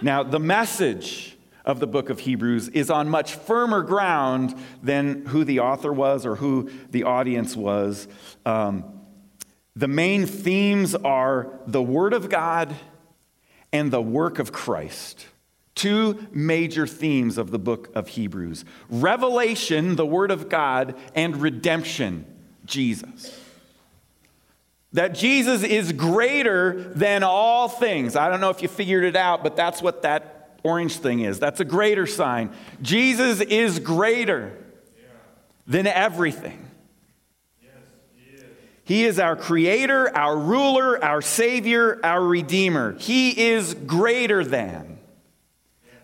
Now, 0.00 0.22
the 0.22 0.38
message 0.38 1.36
of 1.64 1.80
the 1.80 1.86
book 1.86 2.08
of 2.08 2.20
Hebrews 2.20 2.68
is 2.68 2.90
on 2.90 3.08
much 3.08 3.34
firmer 3.34 3.82
ground 3.82 4.54
than 4.82 5.26
who 5.26 5.44
the 5.44 5.60
author 5.60 5.92
was 5.92 6.24
or 6.24 6.36
who 6.36 6.70
the 6.90 7.04
audience 7.04 7.54
was. 7.54 8.08
Um, 8.46 8.84
the 9.76 9.86
main 9.86 10.26
themes 10.26 10.94
are 10.94 11.60
the 11.66 11.82
Word 11.82 12.14
of 12.14 12.30
God 12.30 12.74
and 13.72 13.90
the 13.90 14.02
work 14.02 14.38
of 14.38 14.50
Christ. 14.50 15.26
Two 15.74 16.26
major 16.32 16.86
themes 16.86 17.38
of 17.38 17.50
the 17.50 17.58
book 17.58 17.90
of 17.94 18.08
Hebrews 18.08 18.64
revelation, 18.88 19.94
the 19.96 20.06
Word 20.06 20.30
of 20.30 20.48
God, 20.48 20.96
and 21.14 21.36
redemption, 21.36 22.24
Jesus. 22.64 23.38
That 24.94 25.14
Jesus 25.14 25.62
is 25.62 25.92
greater 25.92 26.92
than 26.94 27.22
all 27.22 27.68
things. 27.68 28.16
I 28.16 28.30
don't 28.30 28.40
know 28.40 28.50
if 28.50 28.62
you 28.62 28.68
figured 28.68 29.04
it 29.04 29.16
out, 29.16 29.42
but 29.42 29.54
that's 29.54 29.82
what 29.82 30.02
that 30.02 30.58
orange 30.62 30.96
thing 30.96 31.20
is. 31.20 31.38
That's 31.38 31.60
a 31.60 31.64
greater 31.64 32.06
sign. 32.06 32.50
Jesus 32.80 33.40
is 33.40 33.78
greater 33.78 34.52
than 35.66 35.86
everything. 35.86 36.64
He 38.88 39.04
is 39.04 39.18
our 39.18 39.36
creator, 39.36 40.16
our 40.16 40.34
ruler, 40.34 41.04
our 41.04 41.20
savior, 41.20 42.00
our 42.02 42.22
redeemer. 42.22 42.96
He 42.98 43.48
is 43.50 43.74
greater 43.74 44.42
than. 44.42 44.98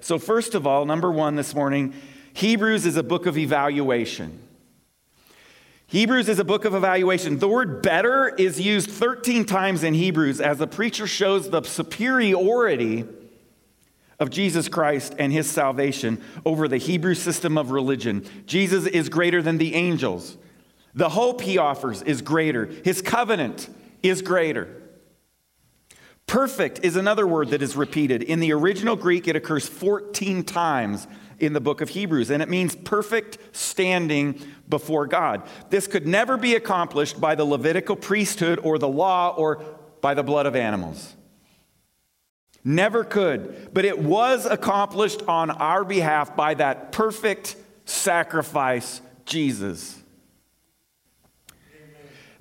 So, 0.01 0.19
first 0.19 0.55
of 0.55 0.67
all, 0.67 0.85
number 0.85 1.11
one 1.11 1.35
this 1.35 1.55
morning, 1.55 1.95
Hebrews 2.35 2.85
is 2.85 2.99
a 2.99 3.03
book 3.03 3.25
of 3.25 3.39
evaluation. 3.39 4.39
Hebrews 5.87 6.29
is 6.29 6.39
a 6.39 6.45
book 6.45 6.65
of 6.65 6.75
evaluation. 6.75 7.39
The 7.39 7.49
word 7.49 7.83
better 7.83 8.29
is 8.29 8.61
used 8.61 8.91
13 8.91 9.45
times 9.45 9.85
in 9.85 9.95
Hebrews 9.95 10.41
as 10.41 10.59
the 10.59 10.67
preacher 10.67 11.07
shows 11.07 11.51
the 11.51 11.63
superiority 11.63 13.05
of 14.19 14.31
Jesus 14.31 14.69
Christ 14.69 15.15
and 15.19 15.33
his 15.33 15.51
salvation 15.51 16.23
over 16.45 16.69
the 16.69 16.79
Hebrew 16.79 17.15
system 17.15 17.59
of 17.59 17.71
religion. 17.71 18.25
Jesus 18.47 18.87
is 18.87 19.09
greater 19.09 19.43
than 19.43 19.59
the 19.59 19.75
angels. 19.75 20.37
The 20.95 21.11
hope 21.11 21.41
he 21.41 21.59
offers 21.59 22.03
is 22.03 22.23
greater. 22.23 22.67
His 22.85 23.03
covenant 23.03 23.69
is 24.03 24.23
greater. 24.23 24.83
Perfect 26.27 26.81
is 26.83 26.97
another 26.97 27.27
word 27.27 27.51
that 27.51 27.61
is 27.61 27.77
repeated. 27.77 28.23
In 28.23 28.41
the 28.41 28.53
original 28.53 28.97
Greek, 28.97 29.29
it 29.29 29.37
occurs 29.37 29.69
14 29.69 30.45
times 30.45 31.07
in 31.39 31.53
the 31.53 31.61
book 31.61 31.81
of 31.81 31.91
Hebrews, 31.91 32.31
and 32.31 32.43
it 32.43 32.49
means 32.49 32.75
perfect 32.75 33.39
standing 33.53 34.41
before 34.69 35.07
God. 35.07 35.43
This 35.71 35.87
could 35.87 36.07
never 36.07 36.37
be 36.37 36.55
accomplished 36.55 37.21
by 37.21 37.35
the 37.35 37.45
Levitical 37.45 37.97
priesthood 37.97 38.59
or 38.63 38.79
the 38.79 38.89
law 38.89 39.35
or 39.37 39.65
by 40.01 40.15
the 40.15 40.23
blood 40.23 40.47
of 40.47 40.55
animals. 40.55 41.15
Never 42.65 43.05
could. 43.05 43.71
But 43.75 43.85
it 43.85 43.99
was 43.99 44.47
accomplished 44.47 45.23
on 45.29 45.51
our 45.51 45.85
behalf 45.85 46.35
by 46.35 46.55
that 46.55 46.93
perfect 46.93 47.57
sacrifice, 47.85 49.03
Jesus. 49.27 50.01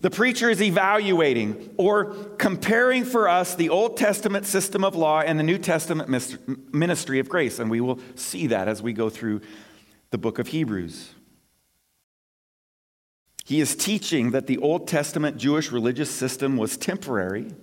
The 0.03 0.11
preacher 0.11 0.49
is 0.49 0.61
evaluating 0.61 1.75
or 1.77 2.13
comparing 2.37 3.05
for 3.05 3.29
us 3.29 3.55
the 3.55 3.69
Old 3.69 3.95
Testament 3.95 4.45
system 4.45 4.83
of 4.83 4.97
law 4.97 5.21
and 5.21 5.39
the 5.39 5.43
New 5.43 5.57
Testament 5.57 6.09
ministry 6.73 7.19
of 7.19 7.29
grace. 7.29 7.57
And 7.57 7.71
we 7.71 7.79
will 7.79 7.99
see 8.15 8.47
that 8.47 8.67
as 8.67 8.81
we 8.81 8.91
go 8.91 9.09
through 9.09 9.39
the 10.11 10.17
book 10.17 10.39
of 10.39 10.47
Hebrews. 10.47 11.11
He 13.45 13.61
is 13.61 13.77
teaching 13.77 14.31
that 14.31 14.45
the 14.45 14.57
Old 14.57 14.89
Testament 14.89 15.37
Jewish 15.37 15.71
religious 15.71 16.11
system 16.11 16.57
was 16.57 16.75
temporary 16.75 17.53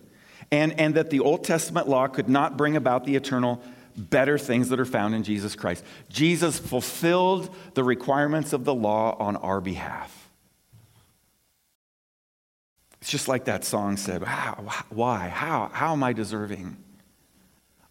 and, 0.50 0.72
and 0.80 0.94
that 0.94 1.10
the 1.10 1.20
Old 1.20 1.44
Testament 1.44 1.88
law 1.88 2.06
could 2.06 2.30
not 2.30 2.56
bring 2.56 2.74
about 2.74 3.04
the 3.04 3.16
eternal 3.16 3.62
better 3.98 4.38
things 4.38 4.70
that 4.70 4.80
are 4.80 4.86
found 4.86 5.14
in 5.14 5.24
Jesus 5.24 5.54
Christ. 5.54 5.84
Jesus 6.08 6.58
fulfilled 6.58 7.54
the 7.74 7.84
requirements 7.84 8.54
of 8.54 8.64
the 8.64 8.74
law 8.74 9.14
on 9.18 9.36
our 9.36 9.60
behalf. 9.60 10.19
It's 13.00 13.10
just 13.10 13.28
like 13.28 13.46
that 13.46 13.64
song 13.64 13.96
said 13.96 14.22
how, 14.22 14.64
why? 14.90 15.28
How, 15.28 15.70
how 15.72 15.92
am 15.92 16.02
I 16.02 16.12
deserving? 16.12 16.76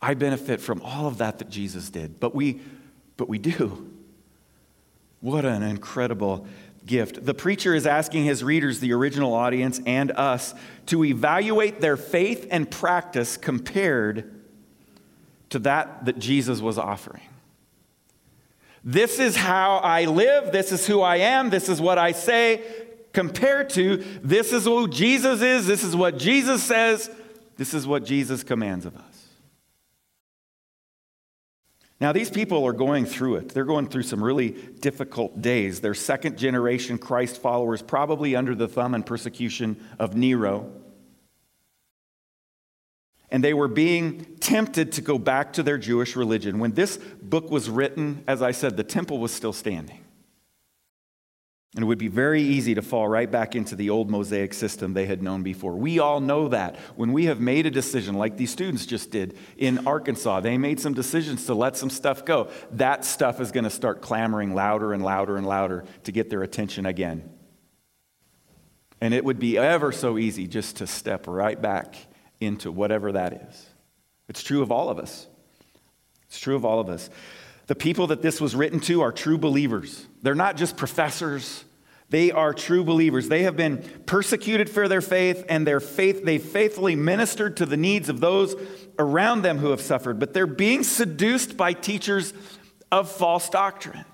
I 0.01 0.13
benefit 0.13 0.61
from 0.61 0.81
all 0.81 1.07
of 1.07 1.17
that 1.17 1.39
that 1.39 1.49
Jesus 1.49 1.89
did, 1.89 2.19
but 2.19 2.33
we, 2.33 2.61
but 3.17 3.27
we 3.27 3.37
do. 3.37 3.91
What 5.19 5.45
an 5.45 5.63
incredible 5.63 6.47
gift. 6.85 7.25
The 7.25 7.33
preacher 7.33 7.75
is 7.75 7.85
asking 7.85 8.23
his 8.23 8.43
readers, 8.43 8.79
the 8.79 8.93
original 8.93 9.33
audience, 9.33 9.81
and 9.85 10.11
us 10.11 10.53
to 10.87 11.03
evaluate 11.03 11.81
their 11.81 11.97
faith 11.97 12.47
and 12.49 12.69
practice 12.69 13.35
compared 13.35 14.33
to 15.49 15.59
that 15.59 16.05
that 16.05 16.19
Jesus 16.19 16.61
was 16.61 16.77
offering. 16.77 17.23
This 18.83 19.19
is 19.19 19.35
how 19.35 19.77
I 19.77 20.05
live. 20.05 20.51
This 20.51 20.71
is 20.71 20.87
who 20.87 21.01
I 21.01 21.17
am. 21.17 21.49
This 21.49 21.67
is 21.67 21.81
what 21.81 21.97
I 21.97 22.13
say. 22.13 22.63
Compared 23.19 23.69
to 23.71 23.97
this 24.23 24.53
is 24.53 24.63
who 24.63 24.88
Jesus 24.88 25.41
is. 25.41 25.67
This 25.67 25.83
is 25.83 25.93
what 25.93 26.17
Jesus 26.17 26.63
says. 26.63 27.11
This 27.57 27.73
is 27.73 27.85
what 27.85 28.05
Jesus 28.05 28.43
commands 28.43 28.85
of 28.85 28.95
us. 28.95 29.27
Now, 31.99 32.13
these 32.13 32.29
people 32.29 32.65
are 32.65 32.71
going 32.71 33.05
through 33.05 33.35
it. 33.35 33.49
They're 33.49 33.65
going 33.65 33.89
through 33.89 34.03
some 34.03 34.23
really 34.23 34.51
difficult 34.51 35.41
days. 35.41 35.81
They're 35.81 35.95
second 35.95 36.38
generation 36.38 36.97
Christ 36.97 37.41
followers, 37.41 37.81
probably 37.81 38.38
under 38.38 38.55
the 38.55 38.69
thumb 38.69 38.95
and 38.95 39.05
persecution 39.05 39.85
of 39.99 40.15
Nero. 40.15 40.71
And 43.29 43.43
they 43.43 43.53
were 43.53 43.67
being 43.67 44.38
tempted 44.39 44.93
to 44.93 45.01
go 45.01 45.17
back 45.17 45.51
to 45.53 45.63
their 45.63 45.77
Jewish 45.77 46.15
religion. 46.15 46.57
When 46.59 46.71
this 46.71 46.95
book 46.95 47.51
was 47.51 47.69
written, 47.69 48.23
as 48.29 48.41
I 48.41 48.51
said, 48.51 48.77
the 48.77 48.85
temple 48.85 49.17
was 49.17 49.33
still 49.33 49.51
standing. 49.51 50.05
And 51.75 51.83
it 51.83 51.85
would 51.85 51.99
be 51.99 52.07
very 52.07 52.41
easy 52.41 52.73
to 52.73 52.81
fall 52.81 53.07
right 53.07 53.29
back 53.29 53.55
into 53.55 53.75
the 53.75 53.91
old 53.91 54.09
Mosaic 54.09 54.55
system 54.55 54.93
they 54.93 55.05
had 55.05 55.21
known 55.21 55.43
before. 55.43 55.75
We 55.75 55.99
all 55.99 56.19
know 56.19 56.47
that. 56.47 56.77
When 56.95 57.13
we 57.13 57.25
have 57.25 57.39
made 57.39 57.67
a 57.67 57.71
decision, 57.71 58.15
like 58.15 58.38
these 58.38 58.49
students 58.49 58.88
just 58.88 59.11
did 59.11 59.38
in 59.55 59.85
Arkansas, 59.85 60.39
they 60.39 60.57
made 60.57 60.79
some 60.79 60.95
decisions 60.95 61.45
to 61.45 61.53
let 61.53 61.77
some 61.77 61.91
stuff 61.91 62.25
go. 62.25 62.49
That 62.71 63.05
stuff 63.05 63.39
is 63.39 63.51
going 63.51 63.65
to 63.65 63.69
start 63.69 64.01
clamoring 64.01 64.55
louder 64.55 64.93
and 64.93 65.03
louder 65.03 65.38
and 65.38 65.45
louder 65.45 65.85
to 66.05 66.11
get 66.11 66.31
their 66.31 66.41
attention 66.41 66.88
again. 66.88 67.29
And 68.99 69.13
it 69.13 69.23
would 69.23 69.39
be 69.39 69.57
ever 69.57 69.91
so 69.91 70.17
easy 70.17 70.47
just 70.47 70.77
to 70.77 70.88
step 70.88 71.27
right 71.27 71.61
back 71.61 71.95
into 72.39 72.71
whatever 72.71 73.11
that 73.11 73.47
is. 73.47 73.65
It's 74.27 74.41
true 74.41 74.63
of 74.63 74.71
all 74.71 74.89
of 74.89 74.97
us. 74.97 75.27
It's 76.27 76.39
true 76.39 76.55
of 76.55 76.65
all 76.65 76.79
of 76.79 76.89
us. 76.89 77.09
The 77.69 77.75
people 77.75 78.07
that 78.07 78.23
this 78.23 78.41
was 78.41 78.55
written 78.55 78.79
to 78.81 79.01
are 79.01 79.11
true 79.11 79.38
believers. 79.38 80.07
They're 80.23 80.33
not 80.33 80.57
just 80.57 80.75
professors. 80.75 81.63
They 82.09 82.31
are 82.31 82.51
true 82.51 82.83
believers. 82.83 83.29
They 83.29 83.43
have 83.43 83.55
been 83.55 83.83
persecuted 84.07 84.71
for 84.71 84.88
their 84.88 85.01
faith, 85.01 85.45
and 85.47 85.67
their 85.67 85.79
faith, 85.79 86.25
they 86.25 86.39
faithfully 86.39 86.95
ministered 86.95 87.57
to 87.57 87.67
the 87.67 87.77
needs 87.77 88.09
of 88.09 88.21
those 88.21 88.55
around 88.97 89.43
them 89.43 89.59
who 89.59 89.69
have 89.69 89.81
suffered. 89.81 90.17
But 90.17 90.33
they're 90.33 90.47
being 90.47 90.81
seduced 90.81 91.57
by 91.57 91.73
teachers 91.73 92.33
of 92.91 93.07
false 93.11 93.47
doctrine. 93.49 94.05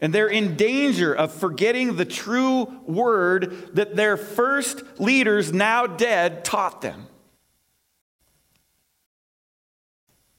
And 0.00 0.12
they're 0.12 0.26
in 0.26 0.56
danger 0.56 1.14
of 1.14 1.32
forgetting 1.32 1.94
the 1.94 2.04
true 2.04 2.64
word 2.88 3.76
that 3.76 3.94
their 3.94 4.16
first 4.16 4.82
leaders, 4.98 5.52
now 5.52 5.86
dead, 5.86 6.44
taught 6.44 6.80
them. 6.80 7.06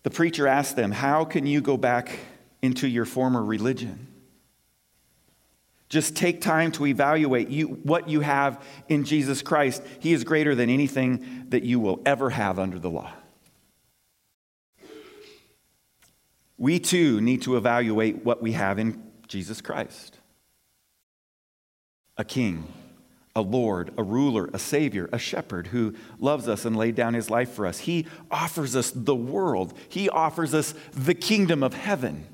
The 0.06 0.12
preacher 0.12 0.48
asked 0.48 0.76
them, 0.76 0.92
How 0.92 1.26
can 1.26 1.48
you 1.48 1.62
go 1.62 1.78
back 1.78 2.20
into 2.62 2.88
your 2.88 3.06
former 3.06 3.44
religion? 3.44 4.06
Just 5.90 6.16
take 6.16 6.42
time 6.42 6.72
to 6.74 6.86
evaluate 6.86 7.50
you, 7.50 7.70
what 7.70 8.08
you 8.08 8.20
have 8.20 8.64
in 8.88 9.04
Jesus 9.04 9.42
Christ. 9.42 9.82
He 10.00 10.14
is 10.14 10.24
greater 10.24 10.54
than 10.54 10.70
anything 10.70 11.48
that 11.50 11.64
you 11.64 11.80
will 11.80 12.04
ever 12.06 12.30
have 12.30 12.60
under 12.60 12.78
the 12.78 12.90
law. 12.90 13.12
We 16.60 16.78
too 16.78 17.20
need 17.20 17.42
to 17.42 17.58
evaluate 17.58 18.24
what 18.24 18.44
we 18.44 18.52
have 18.52 18.78
in 18.78 19.02
Jesus 19.28 19.60
Christ 19.60 20.20
a 22.16 22.24
king 22.24 22.72
a 23.36 23.42
Lord, 23.42 23.92
a 23.98 24.04
ruler, 24.04 24.50
a 24.54 24.60
Savior, 24.60 25.10
a 25.12 25.20
shepherd 25.20 25.68
who 25.68 25.94
loves 26.20 26.48
us 26.48 26.64
and 26.64 26.76
laid 26.76 26.96
down 26.96 27.14
his 27.14 27.30
life 27.30 27.52
for 27.52 27.66
us. 27.66 27.80
He 27.80 28.08
offers 28.32 28.76
us 28.76 28.92
the 28.92 29.16
world, 29.16 29.74
He 29.90 30.10
offers 30.10 30.54
us 30.54 30.74
the 30.94 31.14
kingdom 31.14 31.62
of 31.62 31.74
heaven. 31.74 32.26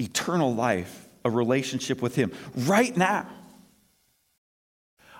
Eternal 0.00 0.54
life, 0.54 1.08
a 1.24 1.30
relationship 1.30 2.00
with 2.00 2.14
Him 2.14 2.32
right 2.54 2.96
now. 2.96 3.28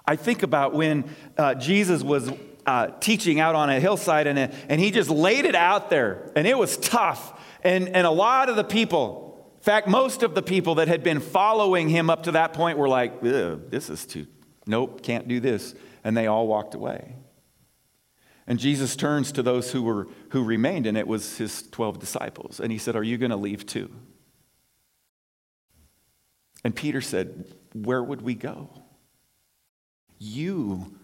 I 0.07 0.17
think 0.17 0.43
about 0.43 0.73
when 0.73 1.05
uh, 1.37 1.55
Jesus 1.55 2.03
was 2.03 2.31
uh, 2.65 2.87
teaching 3.01 3.41
out 3.41 3.55
on 3.55 3.69
a 3.69 3.79
hillside 3.79 4.27
and, 4.27 4.39
and 4.39 4.81
he 4.81 4.91
just 4.91 5.11
laid 5.11 5.45
it 5.45 5.55
out 5.55 5.91
there, 5.91 6.31
and 6.35 6.47
it 6.47 6.57
was 6.57 6.79
tough. 6.79 7.39
And, 7.63 7.89
and 7.89 8.07
a 8.07 8.11
lot 8.11 8.49
of 8.49 8.57
the 8.57 8.65
people, 8.65 9.28
fact, 9.69 9.87
most 9.87 10.23
of 10.23 10.35
the 10.35 10.43
people 10.43 10.77
that 10.77 10.89
had 10.89 11.03
been 11.03 11.21
following 11.21 11.91
him 11.91 12.09
up 12.09 12.23
to 12.23 12.33
that 12.33 12.55
point 12.55 12.79
were 12.79 12.89
like, 12.89 13.21
this 13.21 13.91
is 13.91 14.07
too, 14.07 14.27
nope, 14.67 15.03
can't 15.03 15.29
do 15.29 15.41
this. 15.41 15.75
And 16.03 16.17
they 16.17 16.27
all 16.27 16.47
walked 16.47 16.75
away. 16.75 17.15
And 18.47 18.59
Jesus 18.59 18.97
turns 18.97 19.31
to 19.33 19.43
those 19.43 19.73
who, 19.73 19.83
were, 19.83 20.09
who 20.31 20.43
remained, 20.43 20.87
and 20.87 20.97
it 20.97 21.07
was 21.07 21.37
his 21.37 21.69
12 21.71 21.99
disciples. 21.99 22.61
And 22.61 22.73
he 22.73 22.79
said, 22.79 22.97
Are 22.97 23.03
you 23.03 23.19
going 23.19 23.31
to 23.31 23.37
leave 23.37 23.67
too? 23.67 23.91
And 26.65 26.75
Peter 26.75 27.03
said, 27.03 27.53
Where 27.75 28.03
would 28.03 28.23
we 28.23 28.35
go? 28.35 28.71
You 30.19 30.95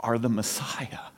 are 0.00 0.18
the 0.18 0.28
Messiah. 0.28 1.11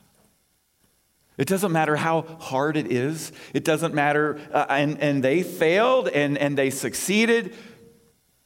It 1.36 1.48
doesn't 1.48 1.72
matter 1.72 1.96
how 1.96 2.22
hard 2.22 2.76
it 2.76 2.92
is. 2.92 3.32
It 3.52 3.64
doesn't 3.64 3.94
matter. 3.94 4.38
Uh, 4.52 4.66
and, 4.68 5.00
and 5.00 5.22
they 5.22 5.42
failed 5.42 6.08
and, 6.08 6.38
and 6.38 6.56
they 6.56 6.70
succeeded 6.70 7.54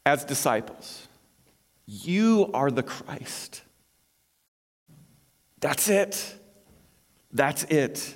as 0.07 0.25
disciples. 0.25 1.07
You 1.87 2.51
are 2.55 2.71
the 2.71 2.83
Christ. 2.83 3.63
That's 5.61 5.89
it. 5.89 6.35
That's 7.33 7.65
it. 7.65 8.15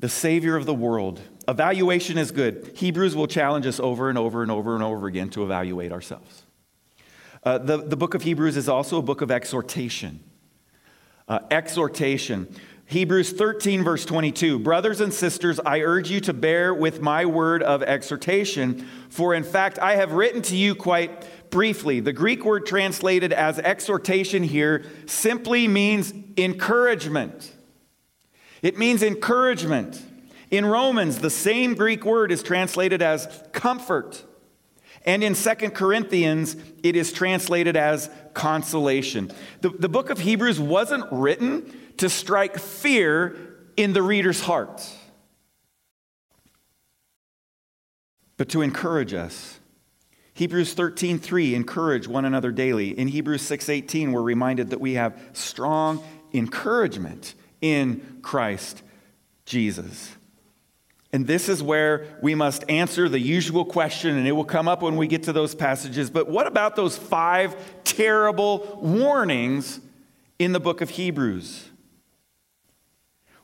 The 0.00 0.08
Savior 0.08 0.56
of 0.56 0.66
the 0.66 0.74
world. 0.74 1.20
Evaluation 1.46 2.18
is 2.18 2.30
good. 2.30 2.72
Hebrews 2.74 3.14
will 3.14 3.26
challenge 3.26 3.66
us 3.66 3.78
over 3.78 4.08
and 4.08 4.16
over 4.16 4.42
and 4.42 4.50
over 4.50 4.74
and 4.74 4.82
over 4.82 5.06
again 5.06 5.30
to 5.30 5.42
evaluate 5.42 5.92
ourselves. 5.92 6.44
Uh, 7.42 7.58
the, 7.58 7.78
the 7.78 7.96
book 7.96 8.14
of 8.14 8.22
Hebrews 8.22 8.56
is 8.56 8.68
also 8.68 8.98
a 8.98 9.02
book 9.02 9.20
of 9.20 9.30
exhortation. 9.30 10.20
Uh, 11.28 11.40
exhortation. 11.50 12.54
Hebrews 12.90 13.30
13, 13.30 13.84
verse 13.84 14.04
22 14.04 14.58
Brothers 14.58 15.00
and 15.00 15.14
sisters, 15.14 15.60
I 15.60 15.82
urge 15.82 16.10
you 16.10 16.18
to 16.22 16.32
bear 16.32 16.74
with 16.74 17.00
my 17.00 17.24
word 17.24 17.62
of 17.62 17.84
exhortation, 17.84 18.84
for 19.08 19.32
in 19.32 19.44
fact 19.44 19.78
I 19.78 19.94
have 19.94 20.10
written 20.10 20.42
to 20.42 20.56
you 20.56 20.74
quite 20.74 21.50
briefly. 21.50 22.00
The 22.00 22.12
Greek 22.12 22.44
word 22.44 22.66
translated 22.66 23.32
as 23.32 23.60
exhortation 23.60 24.42
here 24.42 24.86
simply 25.06 25.68
means 25.68 26.12
encouragement. 26.36 27.54
It 28.60 28.76
means 28.76 29.04
encouragement. 29.04 30.02
In 30.50 30.66
Romans, 30.66 31.20
the 31.20 31.30
same 31.30 31.74
Greek 31.74 32.04
word 32.04 32.32
is 32.32 32.42
translated 32.42 33.02
as 33.02 33.40
comfort. 33.52 34.24
And 35.06 35.22
in 35.22 35.36
Second 35.36 35.76
Corinthians, 35.76 36.56
it 36.82 36.96
is 36.96 37.12
translated 37.12 37.76
as 37.76 38.10
consolation. 38.34 39.30
The, 39.60 39.68
the 39.68 39.88
book 39.88 40.10
of 40.10 40.18
Hebrews 40.18 40.58
wasn't 40.58 41.04
written 41.12 41.72
to 42.00 42.08
strike 42.08 42.58
fear 42.58 43.36
in 43.76 43.92
the 43.92 44.02
reader's 44.02 44.40
heart, 44.40 44.86
but 48.38 48.48
to 48.48 48.62
encourage 48.62 49.12
us. 49.12 49.60
Hebrews 50.32 50.72
13:3 50.72 51.54
encourage 51.54 52.08
one 52.08 52.24
another 52.24 52.52
daily. 52.52 52.98
In 52.98 53.08
Hebrews 53.08 53.42
6:18 53.42 54.12
we're 54.12 54.22
reminded 54.22 54.70
that 54.70 54.80
we 54.80 54.94
have 54.94 55.20
strong 55.34 56.02
encouragement 56.32 57.34
in 57.60 58.20
Christ 58.22 58.82
Jesus. 59.44 60.16
And 61.12 61.26
this 61.26 61.50
is 61.50 61.62
where 61.62 62.06
we 62.22 62.34
must 62.34 62.64
answer 62.70 63.10
the 63.10 63.20
usual 63.20 63.66
question, 63.66 64.16
and 64.16 64.26
it 64.26 64.32
will 64.32 64.44
come 64.44 64.68
up 64.68 64.80
when 64.80 64.96
we 64.96 65.06
get 65.06 65.24
to 65.24 65.34
those 65.34 65.54
passages. 65.54 66.08
But 66.08 66.30
what 66.30 66.46
about 66.46 66.76
those 66.76 66.96
five 66.96 67.54
terrible 67.84 68.78
warnings 68.80 69.80
in 70.38 70.52
the 70.52 70.60
book 70.60 70.80
of 70.80 70.90
Hebrews? 70.90 71.69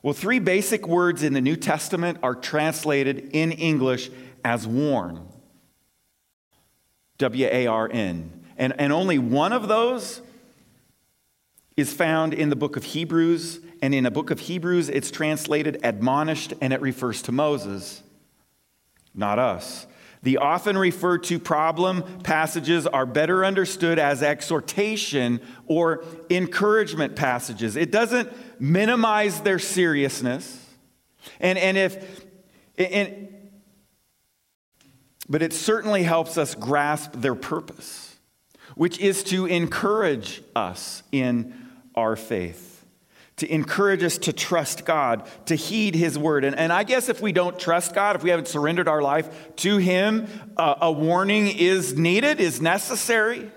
Well, 0.07 0.13
three 0.13 0.39
basic 0.39 0.87
words 0.87 1.21
in 1.21 1.33
the 1.33 1.41
New 1.41 1.57
Testament 1.57 2.19
are 2.23 2.33
translated 2.33 3.31
in 3.33 3.51
English 3.51 4.09
as 4.41 4.65
warn 4.65 5.27
W 7.17 7.45
A 7.45 7.67
R 7.67 7.89
N. 7.91 8.45
And, 8.57 8.79
and 8.79 8.93
only 8.93 9.19
one 9.19 9.51
of 9.51 9.67
those 9.67 10.21
is 11.75 11.91
found 11.91 12.33
in 12.33 12.47
the 12.47 12.55
book 12.55 12.77
of 12.77 12.85
Hebrews, 12.85 13.59
and 13.81 13.93
in 13.93 14.05
a 14.05 14.09
book 14.09 14.31
of 14.31 14.39
Hebrews, 14.39 14.87
it's 14.87 15.11
translated 15.11 15.81
admonished 15.83 16.53
and 16.61 16.71
it 16.71 16.79
refers 16.79 17.21
to 17.23 17.33
Moses, 17.33 18.01
not 19.13 19.39
us. 19.39 19.87
The 20.23 20.37
often 20.37 20.77
referred 20.77 21.23
to 21.25 21.39
problem 21.39 22.03
passages 22.23 22.87
are 22.87 23.05
better 23.05 23.45
understood 23.45 23.99
as 23.99 24.23
exhortation 24.23 25.41
or 25.67 26.03
encouragement 26.29 27.15
passages. 27.15 27.75
It 27.75 27.91
doesn't 27.91 28.31
minimize 28.59 29.41
their 29.41 29.59
seriousness. 29.59 30.65
And, 31.39 31.57
and 31.57 31.77
if, 31.77 32.25
and, 32.77 33.29
but 35.29 35.41
it 35.41 35.53
certainly 35.53 36.03
helps 36.03 36.37
us 36.37 36.55
grasp 36.55 37.11
their 37.13 37.35
purpose, 37.35 38.15
which 38.75 38.99
is 38.99 39.23
to 39.25 39.45
encourage 39.45 40.41
us 40.55 41.03
in 41.11 41.53
our 41.95 42.15
faith 42.15 42.76
to 43.37 43.51
encourage 43.51 44.03
us 44.03 44.17
to 44.17 44.33
trust 44.33 44.83
God, 44.83 45.27
to 45.45 45.55
heed 45.55 45.95
His 45.95 46.17
word. 46.17 46.43
And, 46.43 46.55
and 46.55 46.73
I 46.73 46.83
guess 46.83 47.07
if 47.07 47.21
we 47.21 47.31
don't 47.31 47.57
trust 47.57 47.93
God, 47.93 48.15
if 48.15 48.23
we 48.23 48.31
haven't 48.31 48.47
surrendered 48.47 48.87
our 48.87 49.01
life 49.01 49.55
to 49.57 49.77
Him, 49.77 50.27
uh, 50.57 50.75
a 50.81 50.91
warning 50.91 51.47
is 51.47 51.97
needed, 51.97 52.39
is 52.39 52.61
necessary. 52.61 53.51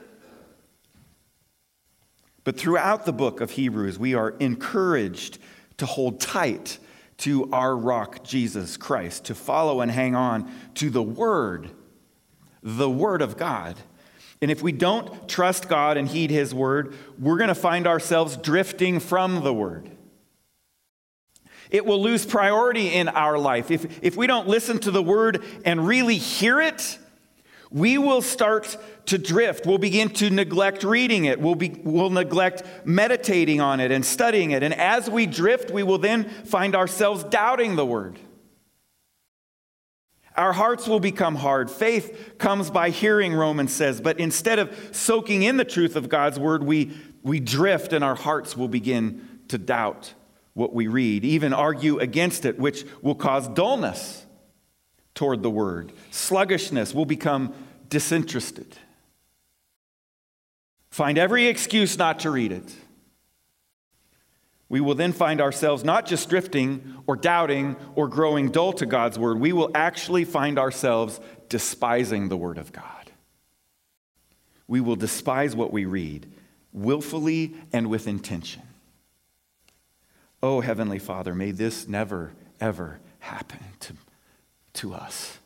But 2.45 2.59
throughout 2.59 3.07
the 3.07 3.13
book 3.13 3.41
of 3.41 3.53
Hebrews, 3.53 3.99
we 3.99 4.15
are 4.15 4.31
encouraged 4.31 5.39
to 5.79 5.87
hold 5.87 6.21
tight 6.21 6.79
to 7.19 7.51
our 7.53 7.77
rock, 7.77 8.25
Jesus 8.25 8.77
Christ, 8.77 9.27
to 9.27 9.35
follow 9.35 9.81
and 9.81 9.91
hang 9.91 10.15
on 10.15 10.51
to 10.75 10.91
the 10.91 11.03
Word, 11.03 11.71
the 12.63 12.91
Word 12.91 13.23
of 13.23 13.37
God. 13.37 13.77
And 14.43 14.51
if 14.51 14.63
we 14.63 14.73
don't 14.73 15.29
trust 15.29 15.69
God 15.69 15.97
and 15.97 16.09
heed 16.09 16.31
His 16.31 16.55
word, 16.55 16.95
we're 17.19 17.37
going 17.37 17.49
to 17.49 17.55
find 17.55 17.87
ourselves 17.87 18.37
drifting 18.37 19.01
from 19.01 19.43
the 19.43 19.53
word. 19.53 19.91
It 21.71 21.87
will 21.87 22.03
lose 22.03 22.27
priority 22.27 22.89
in 22.89 23.09
our 23.09 23.39
life. 23.39 23.71
If, 23.71 24.03
if 24.03 24.17
we 24.17 24.27
don't 24.27 24.49
listen 24.49 24.79
to 24.81 24.91
the 24.91 25.03
word 25.03 25.45
and 25.65 25.87
really 25.87 26.17
hear 26.17 26.61
it, 26.61 26.99
we 27.71 27.99
will 27.99 28.23
start 28.23 28.77
to 29.07 29.19
drift. 29.19 29.65
We'll 29.67 29.79
begin 29.79 30.09
to 30.15 30.31
neglect 30.31 30.83
reading 30.83 31.27
it. 31.27 31.41
We'll, 31.41 31.55
be, 31.55 31.81
we'll 31.85 32.11
neglect 32.11 32.65
meditating 32.85 33.61
on 33.61 33.79
it 33.79 33.93
and 33.93 34.05
studying 34.05 34.51
it. 34.51 34.65
And 34.65 34.75
as 34.75 35.09
we 35.09 35.27
drift, 35.27 35.71
we 35.71 35.85
will 35.85 35.99
then 35.99 36.25
find 36.25 36.75
ourselves 36.75 37.23
doubting 37.25 37.77
the 37.77 37.87
word. 37.87 38.19
Our 40.37 40.53
hearts 40.53 40.87
will 40.87 41.01
become 41.01 41.35
hard. 41.35 41.71
Faith 41.71 42.35
comes 42.39 42.71
by 42.71 42.91
hearing, 42.91 43.35
Romans 43.35 43.73
says, 43.73 44.01
but 44.01 44.21
instead 44.21 44.59
of 44.59 44.91
soaking 44.93 45.43
in 45.43 45.57
the 45.57 45.65
truth 45.65 45.97
of 45.97 46.09
God's 46.09 46.39
word, 46.39 46.63
we, 46.63 46.93
we 47.23 47.41
drift 47.41 47.93
and 47.93 48.05
our 48.05 48.15
hearts 48.15 48.57
will 48.57 48.69
begin 48.69 49.41
to 49.49 49.59
doubt 49.59 50.15
what 50.55 50.73
we 50.73 50.87
read, 50.87 51.25
even 51.25 51.53
argue 51.53 51.99
against 51.99 52.45
it, 52.45 52.59
which 52.59 52.85
will 53.03 53.15
cause 53.15 53.49
dullness 53.49 54.25
toward 55.15 55.43
the 55.43 55.51
word. 55.51 55.93
Sluggishness 56.11 56.95
will 56.95 57.05
become 57.05 57.53
disinterested. 57.89 58.77
Find 60.91 61.19
every 61.19 61.47
excuse 61.47 61.99
not 61.99 62.21
to 62.21 62.31
read 62.31 62.53
it 62.53 62.75
we 64.71 64.81
will 64.81 64.95
then 64.95 65.13
find 65.13 65.41
ourselves 65.41 65.83
not 65.83 66.07
just 66.07 66.31
drifting 66.31 67.03
or 67.09 67.17
doubting 67.17 67.77
or 67.97 68.07
growing 68.07 68.51
dull 68.51 68.73
to 68.75 68.87
God's 68.87 69.19
word, 69.19 69.41
we 69.41 69.53
will 69.53 69.73
actually 69.75 70.25
find 70.25 70.61
ourselves 70.61 71.21
despising 71.49 72.29
the 72.29 72.37
word 72.37 72.57
of 72.57 72.73
God. 72.73 73.11
We 74.69 74.81
will 74.81 74.95
despise 74.95 75.57
what 75.57 75.73
we 75.73 75.87
read 75.87 76.31
willfully 76.73 77.57
and 77.73 77.89
with 77.89 78.07
intention. 78.07 78.63
Oh, 80.41 80.61
Heavenly 80.61 81.01
Father, 81.01 81.35
may 81.35 81.51
this 81.51 81.89
never, 81.89 82.33
ever 82.61 83.01
happen 83.19 83.59
to, 83.81 83.95
to 84.75 84.95
us. 84.95 85.39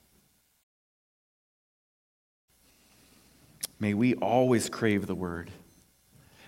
May 3.81 3.95
we 3.95 4.15
always 4.17 4.69
crave 4.69 5.07
the 5.07 5.15
word. 5.15 5.51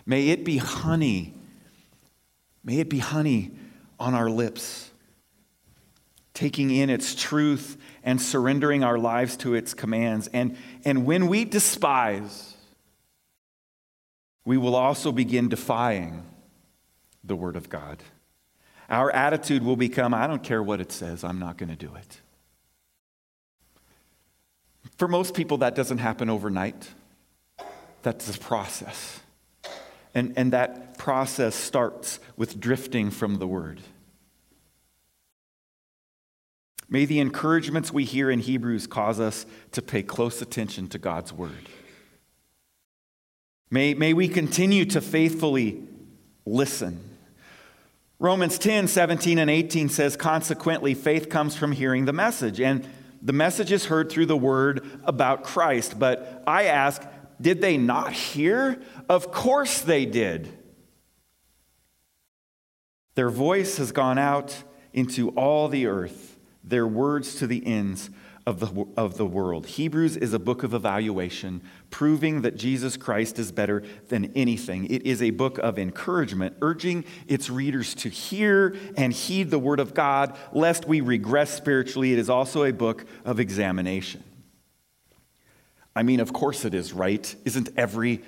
May 0.04 0.28
it 0.28 0.44
be 0.44 0.58
honey 0.58 1.32
May 2.66 2.80
it 2.80 2.90
be 2.90 2.98
honey 2.98 3.52
on 3.98 4.12
our 4.12 4.28
lips, 4.28 4.90
taking 6.34 6.70
in 6.72 6.90
its 6.90 7.14
truth 7.14 7.78
and 8.02 8.20
surrendering 8.20 8.82
our 8.82 8.98
lives 8.98 9.36
to 9.38 9.54
its 9.54 9.72
commands. 9.72 10.28
And, 10.32 10.56
and 10.84 11.06
when 11.06 11.28
we 11.28 11.44
despise, 11.44 12.54
we 14.44 14.58
will 14.58 14.74
also 14.74 15.12
begin 15.12 15.48
defying 15.48 16.24
the 17.22 17.36
Word 17.36 17.54
of 17.54 17.68
God. 17.68 18.02
Our 18.90 19.12
attitude 19.12 19.62
will 19.62 19.76
become 19.76 20.12
I 20.12 20.26
don't 20.26 20.42
care 20.42 20.62
what 20.62 20.80
it 20.80 20.90
says, 20.90 21.22
I'm 21.22 21.38
not 21.38 21.58
going 21.58 21.70
to 21.70 21.76
do 21.76 21.94
it. 21.94 22.20
For 24.98 25.06
most 25.06 25.34
people, 25.34 25.58
that 25.58 25.76
doesn't 25.76 25.98
happen 25.98 26.28
overnight, 26.28 26.90
that's 28.02 28.34
a 28.34 28.38
process. 28.38 29.20
And, 30.16 30.32
and 30.34 30.50
that 30.54 30.96
process 30.96 31.54
starts 31.54 32.20
with 32.38 32.58
drifting 32.58 33.10
from 33.10 33.36
the 33.36 33.46
word. 33.46 33.82
May 36.88 37.04
the 37.04 37.20
encouragements 37.20 37.92
we 37.92 38.04
hear 38.04 38.30
in 38.30 38.40
Hebrews 38.40 38.86
cause 38.86 39.20
us 39.20 39.44
to 39.72 39.82
pay 39.82 40.02
close 40.02 40.40
attention 40.40 40.88
to 40.88 40.98
God's 40.98 41.34
word. 41.34 41.68
May, 43.70 43.92
may 43.92 44.14
we 44.14 44.26
continue 44.26 44.86
to 44.86 45.02
faithfully 45.02 45.82
listen. 46.46 46.98
Romans 48.18 48.58
10, 48.58 48.88
17, 48.88 49.36
and 49.36 49.50
18 49.50 49.90
says, 49.90 50.16
Consequently, 50.16 50.94
faith 50.94 51.28
comes 51.28 51.56
from 51.56 51.72
hearing 51.72 52.06
the 52.06 52.14
message, 52.14 52.58
and 52.58 52.88
the 53.20 53.34
message 53.34 53.70
is 53.70 53.84
heard 53.84 54.08
through 54.08 54.26
the 54.26 54.36
word 54.36 54.88
about 55.04 55.44
Christ. 55.44 55.98
But 55.98 56.42
I 56.46 56.64
ask, 56.64 57.02
did 57.40 57.60
they 57.60 57.76
not 57.76 58.12
hear? 58.12 58.80
Of 59.08 59.30
course 59.30 59.80
they 59.80 60.06
did. 60.06 60.48
Their 63.14 63.30
voice 63.30 63.78
has 63.78 63.92
gone 63.92 64.18
out 64.18 64.54
into 64.92 65.30
all 65.30 65.68
the 65.68 65.86
earth, 65.86 66.38
their 66.64 66.86
words 66.86 67.36
to 67.36 67.46
the 67.46 67.66
ends 67.66 68.10
of 68.46 68.60
the, 68.60 68.86
of 68.96 69.16
the 69.16 69.26
world. 69.26 69.66
Hebrews 69.66 70.16
is 70.16 70.32
a 70.32 70.38
book 70.38 70.62
of 70.62 70.72
evaluation, 70.72 71.62
proving 71.90 72.42
that 72.42 72.56
Jesus 72.56 72.96
Christ 72.96 73.38
is 73.38 73.50
better 73.50 73.82
than 74.08 74.32
anything. 74.36 74.86
It 74.86 75.04
is 75.04 75.20
a 75.20 75.30
book 75.30 75.58
of 75.58 75.78
encouragement, 75.78 76.56
urging 76.62 77.04
its 77.26 77.50
readers 77.50 77.94
to 77.96 78.08
hear 78.08 78.76
and 78.96 79.12
heed 79.12 79.50
the 79.50 79.58
word 79.58 79.80
of 79.80 79.94
God, 79.94 80.36
lest 80.52 80.86
we 80.86 81.00
regress 81.00 81.50
spiritually. 81.50 82.12
It 82.12 82.20
is 82.20 82.30
also 82.30 82.62
a 82.64 82.72
book 82.72 83.04
of 83.24 83.40
examination. 83.40 84.22
I 85.96 86.02
mean, 86.02 86.20
of 86.20 86.34
course 86.34 86.66
it 86.66 86.74
is, 86.74 86.92
right? 86.92 87.34
Isn't 87.46 87.70
every 87.76 88.22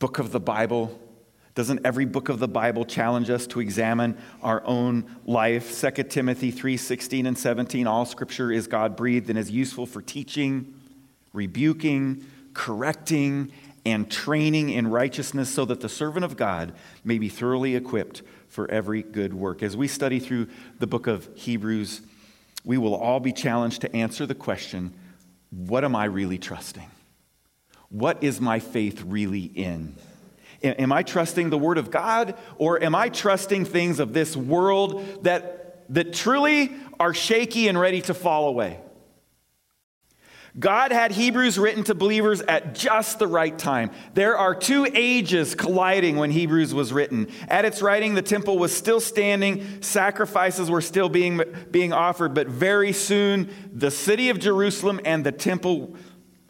book 0.00 0.18
of 0.18 0.32
the 0.32 0.40
Bible 0.40 1.00
Doesn't 1.54 1.86
every 1.86 2.04
book 2.04 2.28
of 2.28 2.38
the 2.38 2.48
Bible 2.48 2.84
challenge 2.84 3.30
us 3.30 3.46
to 3.46 3.60
examine 3.60 4.18
our 4.42 4.62
own 4.66 5.06
life? 5.24 5.80
2 5.80 6.02
Timothy 6.02 6.50
3 6.50 6.76
16 6.76 7.24
and 7.24 7.38
17. 7.38 7.86
All 7.86 8.04
scripture 8.04 8.52
is 8.52 8.66
God 8.66 8.94
breathed 8.94 9.30
and 9.30 9.38
is 9.38 9.50
useful 9.50 9.86
for 9.86 10.02
teaching, 10.02 10.74
rebuking, 11.32 12.26
correcting, 12.52 13.52
and 13.86 14.10
training 14.10 14.68
in 14.68 14.88
righteousness 14.88 15.48
so 15.48 15.64
that 15.64 15.80
the 15.80 15.88
servant 15.88 16.26
of 16.26 16.36
God 16.36 16.74
may 17.04 17.18
be 17.18 17.30
thoroughly 17.30 17.74
equipped 17.76 18.22
for 18.48 18.70
every 18.70 19.02
good 19.02 19.32
work. 19.32 19.62
As 19.62 19.76
we 19.76 19.88
study 19.88 20.18
through 20.18 20.48
the 20.78 20.86
book 20.86 21.06
of 21.06 21.26
Hebrews, 21.36 22.02
we 22.64 22.76
will 22.76 22.94
all 22.94 23.20
be 23.20 23.32
challenged 23.32 23.80
to 23.82 23.96
answer 23.96 24.26
the 24.26 24.34
question 24.34 24.92
what 25.50 25.84
am 25.84 25.94
I 25.96 26.04
really 26.04 26.38
trusting? 26.38 26.90
What 27.88 28.22
is 28.22 28.40
my 28.40 28.58
faith 28.58 29.02
really 29.06 29.44
in? 29.44 29.94
Am 30.62 30.92
I 30.92 31.02
trusting 31.02 31.50
the 31.50 31.58
Word 31.58 31.78
of 31.78 31.90
God 31.90 32.34
or 32.56 32.82
am 32.82 32.94
I 32.94 33.08
trusting 33.08 33.66
things 33.66 34.00
of 34.00 34.12
this 34.12 34.36
world 34.36 35.24
that, 35.24 35.84
that 35.94 36.12
truly 36.12 36.72
are 36.98 37.14
shaky 37.14 37.68
and 37.68 37.78
ready 37.78 38.00
to 38.02 38.14
fall 38.14 38.48
away? 38.48 38.80
God 40.58 40.90
had 40.90 41.12
Hebrews 41.12 41.58
written 41.58 41.84
to 41.84 41.94
believers 41.94 42.40
at 42.40 42.74
just 42.74 43.18
the 43.18 43.26
right 43.26 43.56
time. 43.56 43.90
There 44.14 44.38
are 44.38 44.54
two 44.54 44.86
ages 44.90 45.54
colliding 45.54 46.16
when 46.16 46.30
Hebrews 46.30 46.72
was 46.72 46.94
written. 46.94 47.28
At 47.48 47.66
its 47.66 47.82
writing, 47.82 48.14
the 48.14 48.22
temple 48.22 48.58
was 48.58 48.74
still 48.74 49.00
standing, 49.00 49.82
sacrifices 49.82 50.70
were 50.70 50.80
still 50.80 51.10
being, 51.10 51.42
being 51.70 51.92
offered, 51.92 52.32
but 52.32 52.46
very 52.46 52.94
soon 52.94 53.50
the 53.70 53.90
city 53.90 54.30
of 54.30 54.38
Jerusalem 54.38 54.98
and 55.04 55.26
the 55.26 55.32
temple 55.32 55.94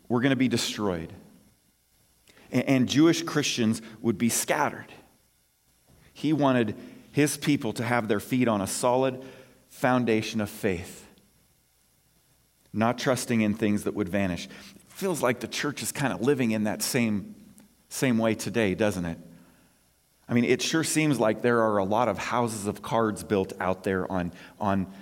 were 0.08 0.20
going 0.20 0.30
to 0.30 0.36
be 0.36 0.48
destroyed. 0.48 1.12
And, 2.50 2.88
Jewish 2.88 3.22
Christians 3.22 3.82
would 4.00 4.18
be 4.18 4.28
scattered. 4.28 4.92
He 6.12 6.32
wanted 6.32 6.76
his 7.12 7.36
people 7.36 7.72
to 7.74 7.84
have 7.84 8.08
their 8.08 8.20
feet 8.20 8.48
on 8.48 8.60
a 8.60 8.66
solid 8.66 9.22
foundation 9.68 10.40
of 10.40 10.48
faith 10.48 11.06
not 12.76 12.98
trusting 12.98 13.40
in 13.40 13.54
things 13.54 13.84
that 13.84 13.94
would 13.94 14.08
vanish. 14.08 14.44
It 14.44 14.52
feels 14.88 15.22
like 15.22 15.40
the 15.40 15.48
church 15.48 15.82
is 15.82 15.90
kind 15.90 16.12
of 16.12 16.20
living 16.20 16.50
in 16.50 16.64
that 16.64 16.82
same, 16.82 17.34
same 17.88 18.18
way 18.18 18.34
today, 18.34 18.74
doesn't 18.74 19.06
it? 19.06 19.18
I 20.28 20.34
mean, 20.34 20.44
it 20.44 20.60
sure 20.60 20.84
seems 20.84 21.18
like 21.18 21.40
there 21.40 21.62
are 21.62 21.78
a 21.78 21.84
lot 21.84 22.08
of 22.08 22.18
houses 22.18 22.66
of 22.66 22.82
cards 22.82 23.24
built 23.24 23.54
out 23.60 23.82
there 23.82 24.10
on, 24.10 24.32
on 24.60 24.92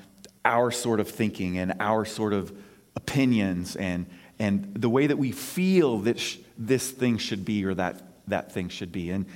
our 0.45 0.71
sort 0.71 1.01
of 1.01 1.09
thinking 1.09 1.59
and 1.59 1.75
our 1.81 2.05
sort 2.05 2.33
of 2.33 2.57
opinions 2.95 3.75
and, 3.75 4.07
and 4.39 4.75
the 4.75 4.89
way 4.89 5.09
that 5.09 5.17
we 5.17 5.33
feel 5.33 5.99
that 6.01 6.21
sh- 6.21 6.39
this 6.57 6.91
thing 6.91 7.19
should 7.19 7.45
be 7.45 7.65
or 7.65 7.75
that, 7.75 8.03
that 8.29 8.53
thing 8.53 8.69
should 8.69 8.93
be. 8.93 9.11
And, 9.11 9.27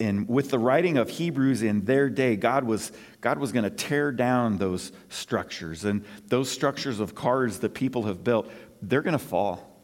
and 0.00 0.28
with 0.28 0.50
the 0.50 0.58
writing 0.58 0.96
of 0.96 1.10
Hebrews 1.10 1.62
in 1.62 1.84
their 1.84 2.08
day, 2.08 2.36
God 2.36 2.64
was, 2.64 2.92
God 3.20 3.38
was 3.38 3.52
going 3.52 3.64
to 3.64 3.70
tear 3.70 4.12
down 4.12 4.58
those 4.58 4.92
structures. 5.08 5.84
And 5.84 6.04
those 6.26 6.50
structures 6.50 7.00
of 7.00 7.14
cards 7.14 7.60
that 7.60 7.74
people 7.74 8.04
have 8.04 8.22
built, 8.22 8.50
they're 8.80 9.02
going 9.02 9.12
to 9.12 9.18
fall. 9.18 9.82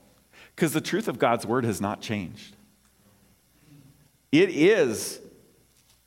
Because 0.54 0.72
the 0.72 0.80
truth 0.80 1.08
of 1.08 1.18
God's 1.18 1.44
word 1.44 1.64
has 1.64 1.80
not 1.80 2.00
changed. 2.00 2.54
It 4.30 4.50
is 4.50 5.20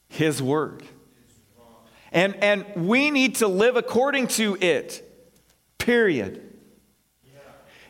His 0.09 0.41
word. 0.41 0.83
And, 2.11 2.35
and 2.35 2.65
we 2.75 3.11
need 3.11 3.35
to 3.35 3.47
live 3.47 3.75
according 3.75 4.27
to 4.29 4.57
it, 4.61 5.03
period. 5.77 6.43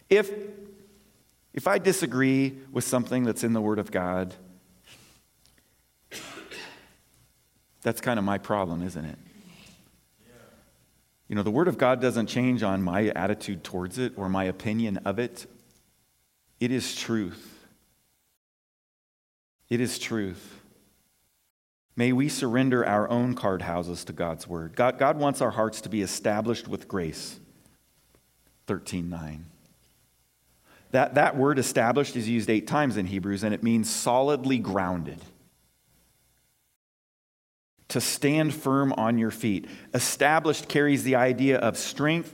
If, 0.10 0.32
if 1.58 1.68
I 1.68 1.78
disagree 1.78 2.58
with 2.72 2.86
something 2.86 3.26
that's 3.26 3.44
in 3.44 3.52
the 3.52 3.60
Word 3.60 3.80
of 3.80 3.92
God, 3.92 4.34
That's 7.88 8.02
kind 8.02 8.20
of 8.20 8.26
my 8.26 8.38
problem, 8.38 8.82
isn't 8.84 9.06
it? 9.06 9.18
You 11.30 11.38
know, 11.38 11.44
the 11.44 11.52
Word 11.52 11.70
of 11.70 11.78
God 11.78 12.02
doesn't 12.02 12.28
change 12.28 12.62
on 12.62 12.82
my 12.82 13.08
attitude 13.16 13.64
towards 13.64 13.98
it 13.98 14.12
or 14.18 14.28
my 14.28 14.44
opinion 14.44 14.98
of 15.06 15.20
it. 15.20 15.46
It 16.60 16.72
is 16.72 16.94
truth. 16.96 17.66
It 19.70 19.80
is 19.80 19.98
truth. 20.00 20.60
May 21.96 22.12
we 22.12 22.28
surrender 22.28 22.86
our 22.86 23.10
own 23.10 23.36
card 23.36 23.62
houses 23.62 24.04
to 24.04 24.12
God's 24.12 24.50
Word. 24.50 24.76
God, 24.76 24.98
God 24.98 25.18
wants 25.18 25.42
our 25.42 25.52
hearts 25.52 25.80
to 25.80 25.90
be 25.90 26.02
established 26.02 26.68
with 26.68 26.90
grace. 26.90 27.40
13.9. 28.68 29.44
That, 30.92 31.16
that 31.16 31.36
word 31.36 31.60
established 31.60 32.16
is 32.16 32.30
used 32.30 32.50
eight 32.50 32.68
times 32.68 32.98
in 32.98 33.08
Hebrews, 33.08 33.44
and 33.44 33.54
it 33.54 33.64
means 33.64 33.90
solidly 33.90 34.58
grounded 34.58 35.20
to 37.90 38.02
stand 38.02 38.54
firm 38.54 38.94
on 38.94 39.18
your 39.18 39.32
feet. 39.32 39.68
Established 39.94 40.68
carries 40.68 41.04
the 41.04 41.16
idea 41.16 41.58
of 41.58 41.78
strength, 41.78 42.34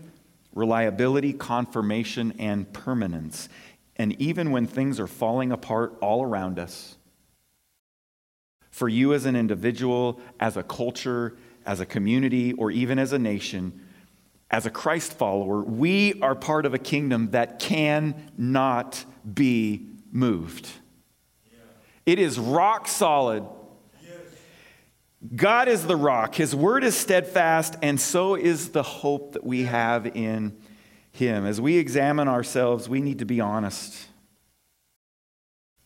reliability, 0.54 1.34
confirmation, 1.34 2.34
and 2.40 2.72
permanence. 2.74 3.50
And 3.96 4.20
even 4.20 4.52
when 4.52 4.66
things 4.66 5.00
are 5.00 5.08
falling 5.08 5.52
apart 5.52 5.96
all 6.02 6.24
around 6.24 6.58
us, 6.58 6.96
for 8.72 8.90
you 8.90 9.14
as 9.14 9.26
an 9.26 9.36
individual, 9.36 10.20
as 10.40 10.58
a 10.58 10.64
culture, 10.64 11.38
as 11.66 11.80
a 11.80 11.86
community, 11.86 12.54
or 12.54 12.72
even 12.72 12.98
as 12.98 13.14
a 13.14 13.20
nation, 13.20 13.80
as 14.54 14.68
a 14.68 14.70
Christ 14.70 15.14
follower, 15.14 15.62
we 15.62 16.22
are 16.22 16.36
part 16.36 16.68
of 16.68 16.76
a 16.76 16.78
kingdom 16.78 17.32
that 17.32 17.58
cannot 17.58 19.04
be 19.34 19.88
moved. 20.12 20.70
It 22.06 22.20
is 22.20 22.38
rock 22.38 22.88
solid 22.88 23.46
God 25.36 25.70
is 25.70 25.88
the 25.88 25.96
rock, 25.96 26.36
His 26.36 26.54
word 26.54 26.84
is 26.84 26.98
steadfast, 26.98 27.78
and 27.82 28.00
so 28.00 28.36
is 28.36 28.70
the 28.70 28.84
hope 28.84 29.34
that 29.34 29.44
we 29.46 29.64
have 29.64 30.06
in 30.18 30.58
Him. 31.14 31.46
As 31.46 31.62
we 31.62 31.78
examine 31.78 32.28
ourselves, 32.28 32.90
we 32.90 33.00
need 33.00 33.20
to 33.20 33.26
be 33.26 33.40
honest. 33.40 34.08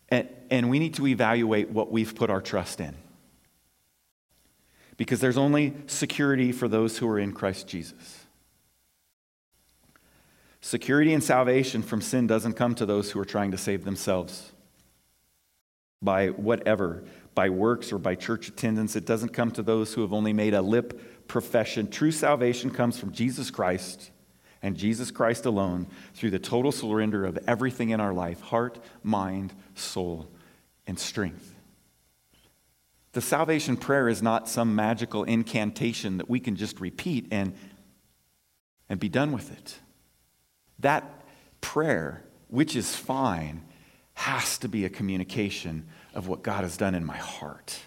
And, 0.09 0.27
and 0.49 0.71
we 0.71 0.79
need 0.79 0.95
to 0.95 1.05
evaluate 1.05 1.69
what 1.69 1.91
we've 1.91 2.15
put 2.15 2.31
our 2.31 2.41
trust 2.41 2.79
in. 2.79 2.95
Because 4.97 5.19
there's 5.19 5.37
only 5.37 5.75
security 5.85 6.51
for 6.51 6.67
those 6.67 6.97
who 6.97 7.07
are 7.07 7.19
in 7.19 7.31
Christ 7.31 7.67
Jesus. 7.67 8.16
Security 10.67 11.13
and 11.13 11.23
salvation 11.23 11.81
from 11.81 12.01
sin 12.01 12.27
doesn't 12.27 12.55
come 12.55 12.75
to 12.75 12.85
those 12.85 13.09
who 13.09 13.21
are 13.21 13.25
trying 13.25 13.51
to 13.51 13.57
save 13.57 13.85
themselves 13.85 14.51
by 16.01 16.27
whatever 16.27 17.05
by 17.33 17.47
works 17.47 17.93
or 17.93 17.97
by 17.97 18.15
church 18.15 18.49
attendance. 18.49 18.93
It 18.97 19.05
doesn't 19.05 19.29
come 19.29 19.49
to 19.51 19.63
those 19.63 19.93
who 19.93 20.01
have 20.01 20.11
only 20.11 20.33
made 20.33 20.53
a 20.53 20.61
lip 20.61 21.25
profession. 21.29 21.89
True 21.89 22.11
salvation 22.11 22.69
comes 22.69 22.99
from 22.99 23.13
Jesus 23.13 23.49
Christ 23.49 24.11
and 24.61 24.75
Jesus 24.75 25.09
Christ 25.09 25.45
alone 25.45 25.87
through 26.15 26.31
the 26.31 26.37
total 26.37 26.73
surrender 26.73 27.23
of 27.23 27.39
everything 27.47 27.91
in 27.91 28.01
our 28.01 28.13
life 28.13 28.41
heart, 28.41 28.77
mind, 29.03 29.53
soul, 29.73 30.27
and 30.85 30.99
strength. 30.99 31.55
The 33.13 33.21
salvation 33.21 33.77
prayer 33.77 34.09
is 34.09 34.21
not 34.21 34.49
some 34.49 34.75
magical 34.75 35.23
incantation 35.23 36.17
that 36.17 36.29
we 36.29 36.41
can 36.41 36.57
just 36.57 36.81
repeat 36.81 37.27
and, 37.31 37.55
and 38.89 38.99
be 38.99 39.07
done 39.07 39.31
with 39.31 39.49
it. 39.49 39.79
That 40.79 41.25
prayer, 41.61 42.23
which 42.49 42.75
is 42.75 42.95
fine, 42.95 43.63
has 44.13 44.57
to 44.59 44.67
be 44.67 44.85
a 44.85 44.89
communication 44.89 45.87
of 46.13 46.27
what 46.27 46.43
God 46.43 46.63
has 46.63 46.77
done 46.77 46.95
in 46.95 47.05
my 47.05 47.17
heart. 47.17 47.79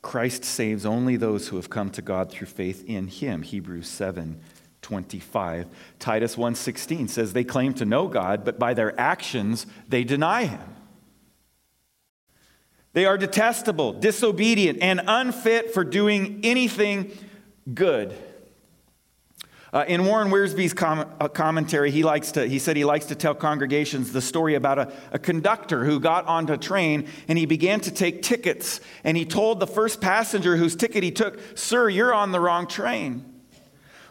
Christ 0.00 0.44
saves 0.44 0.86
only 0.86 1.16
those 1.16 1.48
who 1.48 1.56
have 1.56 1.68
come 1.68 1.90
to 1.90 2.00
God 2.00 2.30
through 2.30 2.46
faith 2.46 2.84
in 2.86 3.08
him. 3.08 3.42
Hebrews 3.42 3.88
7 3.88 4.40
25. 4.80 5.66
Titus 5.98 6.36
1:16 6.36 7.08
says 7.10 7.32
they 7.32 7.44
claim 7.44 7.74
to 7.74 7.84
know 7.84 8.06
God, 8.08 8.44
but 8.44 8.58
by 8.58 8.72
their 8.72 8.98
actions 8.98 9.66
they 9.88 10.04
deny 10.04 10.44
him. 10.44 10.77
They 12.92 13.04
are 13.04 13.18
detestable, 13.18 13.92
disobedient, 13.92 14.78
and 14.80 15.00
unfit 15.06 15.72
for 15.72 15.84
doing 15.84 16.40
anything 16.42 17.10
good. 17.72 18.14
Uh, 19.70 19.84
in 19.86 20.06
Warren 20.06 20.28
Wiersbe's 20.30 20.72
com- 20.72 21.12
uh, 21.20 21.28
commentary, 21.28 21.90
he, 21.90 22.02
likes 22.02 22.32
to, 22.32 22.46
he 22.46 22.58
said 22.58 22.76
he 22.76 22.86
likes 22.86 23.04
to 23.06 23.14
tell 23.14 23.34
congregations 23.34 24.12
the 24.12 24.22
story 24.22 24.54
about 24.54 24.78
a, 24.78 24.92
a 25.12 25.18
conductor 25.18 25.84
who 25.84 26.00
got 26.00 26.26
onto 26.26 26.54
a 26.54 26.56
train 26.56 27.06
and 27.28 27.36
he 27.36 27.44
began 27.44 27.78
to 27.80 27.90
take 27.90 28.22
tickets. 28.22 28.80
And 29.04 29.14
he 29.14 29.26
told 29.26 29.60
the 29.60 29.66
first 29.66 30.00
passenger 30.00 30.56
whose 30.56 30.74
ticket 30.74 31.02
he 31.02 31.10
took, 31.10 31.38
Sir, 31.54 31.90
you're 31.90 32.14
on 32.14 32.32
the 32.32 32.40
wrong 32.40 32.66
train. 32.66 33.34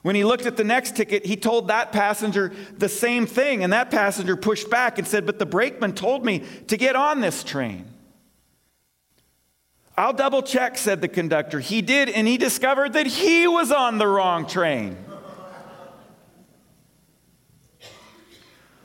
When 0.03 0.15
he 0.15 0.23
looked 0.23 0.45
at 0.45 0.57
the 0.57 0.63
next 0.63 0.95
ticket, 0.95 1.25
he 1.25 1.35
told 1.35 1.69
that 1.69 1.91
passenger 1.91 2.53
the 2.77 2.87
same 2.87 3.25
thing. 3.25 3.63
And 3.63 3.73
that 3.73 3.89
passenger 3.89 4.35
pushed 4.35 4.69
back 4.69 4.99
and 4.99 5.07
said, 5.07 5.25
But 5.25 5.39
the 5.39 5.47
brakeman 5.47 5.93
told 5.93 6.23
me 6.23 6.43
to 6.67 6.77
get 6.77 6.95
on 6.95 7.19
this 7.19 7.43
train. 7.43 7.85
I'll 9.97 10.13
double 10.13 10.43
check, 10.43 10.77
said 10.77 11.01
the 11.01 11.07
conductor. 11.07 11.59
He 11.59 11.81
did, 11.81 12.07
and 12.09 12.27
he 12.27 12.37
discovered 12.37 12.93
that 12.93 13.07
he 13.07 13.47
was 13.47 13.71
on 13.71 13.97
the 13.97 14.05
wrong 14.05 14.45
train. 14.45 14.95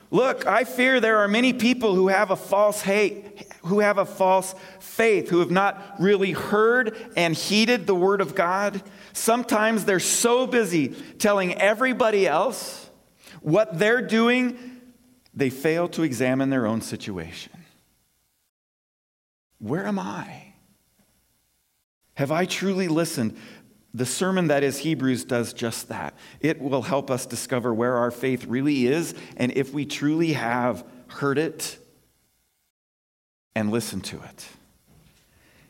Look, 0.09 0.45
I 0.47 0.63
fear 0.63 0.99
there 0.99 1.19
are 1.19 1.27
many 1.27 1.53
people 1.53 1.95
who 1.95 2.07
have 2.07 2.31
a 2.31 2.35
false 2.35 2.81
hate, 2.81 3.51
who 3.63 3.79
have 3.79 3.97
a 3.97 4.05
false 4.05 4.53
faith, 4.79 5.29
who 5.29 5.39
have 5.39 5.51
not 5.51 5.95
really 5.99 6.31
heard 6.31 6.95
and 7.15 7.35
heeded 7.35 7.87
the 7.87 7.95
word 7.95 8.21
of 8.21 8.35
God. 8.35 8.81
Sometimes 9.13 9.85
they're 9.85 9.99
so 9.99 10.45
busy 10.45 10.89
telling 10.89 11.55
everybody 11.55 12.27
else 12.27 12.89
what 13.41 13.77
they're 13.77 14.01
doing, 14.01 14.57
they 15.33 15.49
fail 15.49 15.87
to 15.89 16.03
examine 16.03 16.49
their 16.49 16.65
own 16.65 16.81
situation. 16.81 17.51
Where 19.59 19.85
am 19.85 19.97
I? 19.97 20.52
Have 22.15 22.31
I 22.31 22.45
truly 22.45 22.87
listened? 22.87 23.37
The 23.93 24.05
sermon 24.05 24.47
that 24.47 24.63
is 24.63 24.79
Hebrews 24.79 25.23
does 25.25 25.53
just 25.53 25.89
that. 25.89 26.15
It 26.39 26.59
will 26.61 26.81
help 26.81 27.11
us 27.11 27.25
discover 27.25 27.73
where 27.73 27.97
our 27.97 28.11
faith 28.11 28.45
really 28.45 28.87
is 28.87 29.13
and 29.37 29.51
if 29.55 29.73
we 29.73 29.85
truly 29.85 30.33
have 30.33 30.83
heard 31.07 31.37
it 31.37 31.77
and 33.55 33.71
listened 33.71 34.03
to 34.05 34.21
it. 34.21 34.47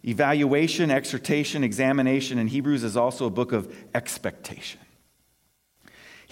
Evaluation, 0.05 0.91
exhortation, 0.91 1.63
examination 1.63 2.37
in 2.37 2.47
Hebrews 2.47 2.83
is 2.83 2.97
also 2.97 3.25
a 3.25 3.29
book 3.29 3.51
of 3.51 3.73
expectation. 3.93 4.79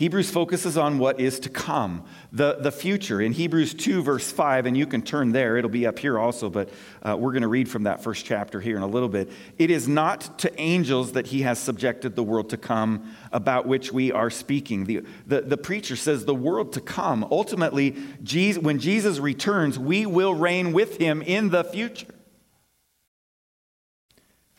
Hebrews 0.01 0.31
focuses 0.31 0.79
on 0.79 0.97
what 0.97 1.19
is 1.19 1.39
to 1.41 1.49
come, 1.49 2.05
the, 2.31 2.55
the 2.55 2.71
future. 2.71 3.21
In 3.21 3.33
Hebrews 3.33 3.75
2, 3.75 4.01
verse 4.01 4.31
5, 4.31 4.65
and 4.65 4.75
you 4.75 4.87
can 4.87 5.03
turn 5.03 5.31
there, 5.31 5.57
it'll 5.57 5.69
be 5.69 5.85
up 5.85 5.99
here 5.99 6.17
also, 6.17 6.49
but 6.49 6.69
uh, 7.03 7.15
we're 7.15 7.33
going 7.33 7.43
to 7.43 7.47
read 7.47 7.69
from 7.69 7.83
that 7.83 8.01
first 8.01 8.25
chapter 8.25 8.59
here 8.59 8.75
in 8.75 8.81
a 8.81 8.87
little 8.87 9.09
bit. 9.09 9.29
It 9.59 9.69
is 9.69 9.87
not 9.87 10.39
to 10.39 10.59
angels 10.59 11.11
that 11.11 11.27
he 11.27 11.43
has 11.43 11.59
subjected 11.59 12.15
the 12.15 12.23
world 12.23 12.49
to 12.49 12.57
come 12.57 13.13
about 13.31 13.67
which 13.67 13.93
we 13.93 14.11
are 14.11 14.31
speaking. 14.31 14.85
The, 14.85 15.03
the, 15.27 15.41
the 15.41 15.57
preacher 15.57 15.95
says 15.95 16.25
the 16.25 16.33
world 16.33 16.73
to 16.73 16.81
come. 16.81 17.23
Ultimately, 17.29 17.95
Jesus, 18.23 18.63
when 18.63 18.79
Jesus 18.79 19.19
returns, 19.19 19.77
we 19.77 20.07
will 20.07 20.33
reign 20.33 20.73
with 20.73 20.97
him 20.97 21.21
in 21.21 21.49
the 21.49 21.63
future. 21.63 22.07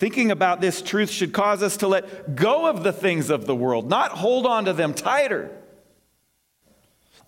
Thinking 0.02 0.32
about 0.32 0.60
this 0.60 0.82
truth 0.82 1.10
should 1.10 1.32
cause 1.32 1.62
us 1.62 1.76
to 1.76 1.86
let 1.86 2.34
go 2.34 2.66
of 2.66 2.82
the 2.82 2.92
things 2.92 3.30
of 3.30 3.46
the 3.46 3.54
world, 3.54 3.88
not 3.88 4.10
hold 4.10 4.46
on 4.46 4.64
to 4.64 4.72
them 4.72 4.94
tighter. 4.94 5.48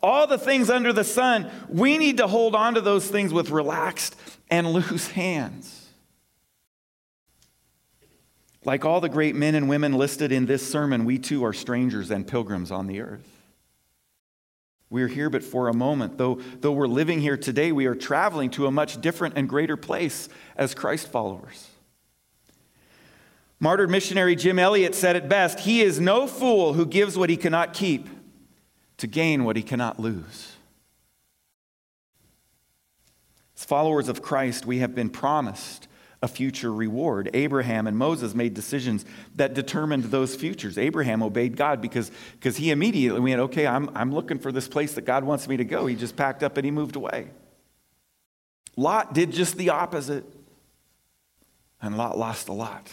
All 0.02 0.26
the 0.26 0.38
things 0.38 0.68
under 0.70 0.92
the 0.92 1.04
sun, 1.04 1.48
we 1.68 1.98
need 1.98 2.16
to 2.16 2.26
hold 2.26 2.56
on 2.56 2.74
to 2.74 2.80
those 2.80 3.06
things 3.06 3.32
with 3.32 3.50
relaxed 3.50 4.16
and 4.50 4.66
loose 4.72 5.06
hands. 5.06 5.88
Like 8.64 8.84
all 8.84 9.00
the 9.00 9.08
great 9.08 9.36
men 9.36 9.54
and 9.54 9.68
women 9.68 9.92
listed 9.92 10.32
in 10.32 10.46
this 10.46 10.68
sermon, 10.68 11.04
we 11.04 11.20
too 11.20 11.44
are 11.44 11.52
strangers 11.52 12.10
and 12.10 12.26
pilgrims 12.26 12.72
on 12.72 12.88
the 12.88 13.02
earth. 13.02 13.30
We're 14.90 15.06
here 15.06 15.30
but 15.30 15.44
for 15.44 15.68
a 15.68 15.74
moment. 15.74 16.18
Though, 16.18 16.40
though 16.58 16.72
we're 16.72 16.88
living 16.88 17.20
here 17.20 17.36
today, 17.36 17.70
we 17.70 17.86
are 17.86 17.94
traveling 17.94 18.50
to 18.50 18.66
a 18.66 18.72
much 18.72 19.00
different 19.00 19.38
and 19.38 19.48
greater 19.48 19.76
place 19.76 20.28
as 20.56 20.74
Christ 20.74 21.06
followers. 21.06 21.68
Martyred 23.60 23.90
missionary 23.90 24.36
Jim 24.36 24.58
Elliot 24.58 24.94
said 24.94 25.16
it 25.16 25.28
best 25.28 25.60
He 25.60 25.82
is 25.82 26.00
no 26.00 26.26
fool 26.26 26.74
who 26.74 26.86
gives 26.86 27.16
what 27.16 27.30
he 27.30 27.36
cannot 27.36 27.72
keep 27.72 28.08
to 28.98 29.06
gain 29.06 29.44
what 29.44 29.56
he 29.56 29.62
cannot 29.62 29.98
lose. 29.98 30.52
As 33.56 33.64
followers 33.64 34.08
of 34.08 34.22
Christ, 34.22 34.66
we 34.66 34.78
have 34.78 34.94
been 34.94 35.10
promised 35.10 35.88
a 36.24 36.28
future 36.28 36.72
reward. 36.72 37.28
Abraham 37.34 37.86
and 37.86 37.98
Moses 37.98 38.34
made 38.34 38.54
decisions 38.54 39.04
that 39.36 39.52
determined 39.52 40.04
those 40.04 40.34
futures. 40.34 40.78
Abraham 40.78 41.22
obeyed 41.22 41.54
God 41.54 41.82
because, 41.82 42.10
because 42.32 42.56
he 42.56 42.70
immediately 42.70 43.20
went, 43.20 43.40
okay, 43.40 43.66
I'm, 43.66 43.90
I'm 43.94 44.12
looking 44.12 44.38
for 44.38 44.50
this 44.50 44.66
place 44.66 44.94
that 44.94 45.04
God 45.04 45.24
wants 45.24 45.46
me 45.46 45.58
to 45.58 45.64
go. 45.64 45.84
He 45.86 45.94
just 45.94 46.16
packed 46.16 46.42
up 46.42 46.56
and 46.56 46.64
he 46.64 46.70
moved 46.70 46.96
away. 46.96 47.28
Lot 48.76 49.12
did 49.12 49.32
just 49.32 49.56
the 49.56 49.68
opposite, 49.68 50.24
and 51.80 51.96
Lot 51.96 52.18
lost 52.18 52.48
a 52.48 52.52
lot. 52.52 52.90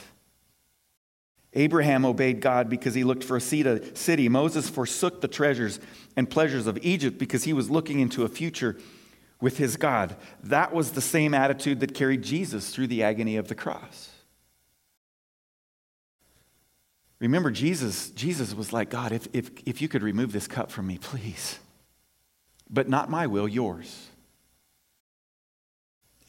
Abraham 1.53 2.05
obeyed 2.05 2.39
God 2.39 2.69
because 2.69 2.93
he 2.93 3.03
looked 3.03 3.23
for 3.23 3.35
a 3.35 3.41
city. 3.41 4.29
Moses 4.29 4.69
forsook 4.69 5.19
the 5.19 5.27
treasures 5.27 5.79
and 6.15 6.29
pleasures 6.29 6.65
of 6.65 6.77
Egypt 6.81 7.17
because 7.17 7.43
he 7.43 7.53
was 7.53 7.69
looking 7.69 7.99
into 7.99 8.23
a 8.23 8.29
future 8.29 8.77
with 9.41 9.57
his 9.57 9.75
God. 9.75 10.15
That 10.43 10.73
was 10.73 10.91
the 10.91 11.01
same 11.01 11.33
attitude 11.33 11.81
that 11.81 11.93
carried 11.93 12.21
Jesus 12.21 12.69
through 12.69 12.87
the 12.87 13.03
agony 13.03 13.35
of 13.35 13.49
the 13.49 13.55
cross. 13.55 14.11
Remember, 17.19 17.51
Jesus, 17.51 18.09
Jesus 18.11 18.53
was 18.53 18.71
like, 18.71 18.89
God, 18.89 19.11
if, 19.11 19.27
if, 19.33 19.51
if 19.65 19.81
you 19.81 19.87
could 19.87 20.03
remove 20.03 20.31
this 20.31 20.47
cup 20.47 20.71
from 20.71 20.87
me, 20.87 20.97
please. 20.97 21.59
But 22.69 22.87
not 22.87 23.09
my 23.09 23.27
will, 23.27 23.47
yours. 23.47 24.10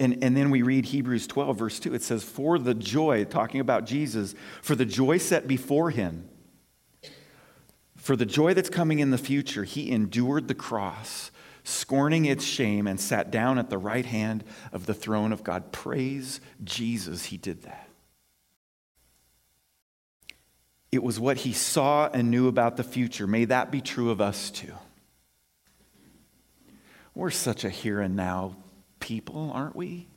And, 0.03 0.25
and 0.25 0.37
then 0.37 0.51
we 0.51 0.63
read 0.63 0.87
Hebrews 0.87 1.29
12, 1.29 1.57
verse 1.57 1.79
2. 1.79 1.95
It 1.95 2.03
says, 2.03 2.25
For 2.25 2.59
the 2.59 2.75
joy, 2.75 3.23
talking 3.23 3.61
about 3.61 3.87
Jesus, 3.87 4.35
for 4.61 4.75
the 4.75 4.85
joy 4.85 5.19
set 5.19 5.47
before 5.47 5.91
him, 5.91 6.29
for 7.95 8.17
the 8.17 8.27
joy 8.27 8.53
that's 8.53 8.69
coming 8.69 8.99
in 8.99 9.13
the 9.13 9.19
future, 9.19 9.63
he 9.63 9.93
endured 9.93 10.49
the 10.49 10.57
cross, 10.57 11.31
scorning 11.63 12.25
its 12.25 12.45
shame, 12.45 12.89
and 12.89 12.99
sat 12.99 13.31
down 13.31 13.61
at 13.61 13.71
the 13.71 13.79
right 13.79 14.05
hand 14.05 14.43
of 14.73 14.87
the 14.87 14.95
throne 14.95 15.33
of 15.33 15.45
God. 15.45 15.71
Praise 15.71 16.41
Jesus, 16.65 17.27
he 17.27 17.37
did 17.37 17.63
that. 17.63 17.89
It 20.91 21.05
was 21.05 21.21
what 21.21 21.37
he 21.37 21.53
saw 21.53 22.11
and 22.13 22.29
knew 22.29 22.49
about 22.49 22.77
the 22.77 22.83
future. 22.83 23.29
May 23.29 23.45
that 23.45 23.71
be 23.71 23.81
true 23.81 24.11
of 24.11 24.21
us 24.21 24.51
too. 24.51 24.75
We're 27.15 27.31
such 27.31 27.63
a 27.63 27.71
here 27.71 28.01
and 28.01 28.17
now 28.17 28.57
people, 29.13 29.51
aren't 29.53 29.77
we? 29.77 30.09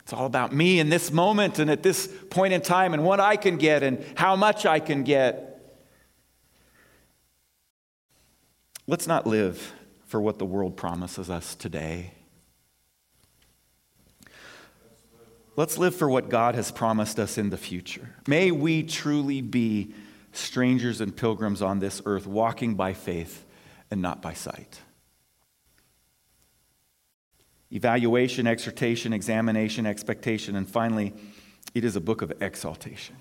It's 0.00 0.14
all 0.14 0.24
about 0.24 0.54
me 0.54 0.80
in 0.80 0.88
this 0.88 1.12
moment 1.12 1.58
and 1.58 1.70
at 1.70 1.82
this 1.82 2.08
point 2.30 2.54
in 2.54 2.62
time 2.62 2.94
and 2.94 3.04
what 3.04 3.20
I 3.20 3.36
can 3.36 3.58
get 3.58 3.82
and 3.82 4.02
how 4.14 4.36
much 4.36 4.64
I 4.64 4.80
can 4.80 5.02
get. 5.02 5.76
Let's 8.86 9.06
not 9.06 9.26
live 9.26 9.74
for 10.06 10.18
what 10.18 10.38
the 10.38 10.46
world 10.46 10.78
promises 10.78 11.28
us 11.28 11.54
today. 11.54 12.12
Let's 15.56 15.76
live 15.76 15.94
for 15.94 16.08
what 16.08 16.30
God 16.30 16.54
has 16.54 16.70
promised 16.70 17.18
us 17.18 17.36
in 17.36 17.50
the 17.50 17.58
future. 17.58 18.14
May 18.26 18.50
we 18.50 18.82
truly 18.82 19.42
be 19.42 19.92
strangers 20.32 21.02
and 21.02 21.14
pilgrims 21.14 21.60
on 21.60 21.80
this 21.80 22.00
earth, 22.06 22.26
walking 22.26 22.76
by 22.76 22.94
faith 22.94 23.44
and 23.90 24.00
not 24.00 24.22
by 24.22 24.32
sight 24.32 24.80
evaluation, 27.76 28.46
exhortation, 28.46 29.12
examination, 29.12 29.86
expectation, 29.86 30.56
and 30.56 30.68
finally, 30.68 31.12
it 31.74 31.84
is 31.84 31.94
a 31.94 32.00
book 32.00 32.22
of 32.22 32.32
exaltation. 32.40 33.14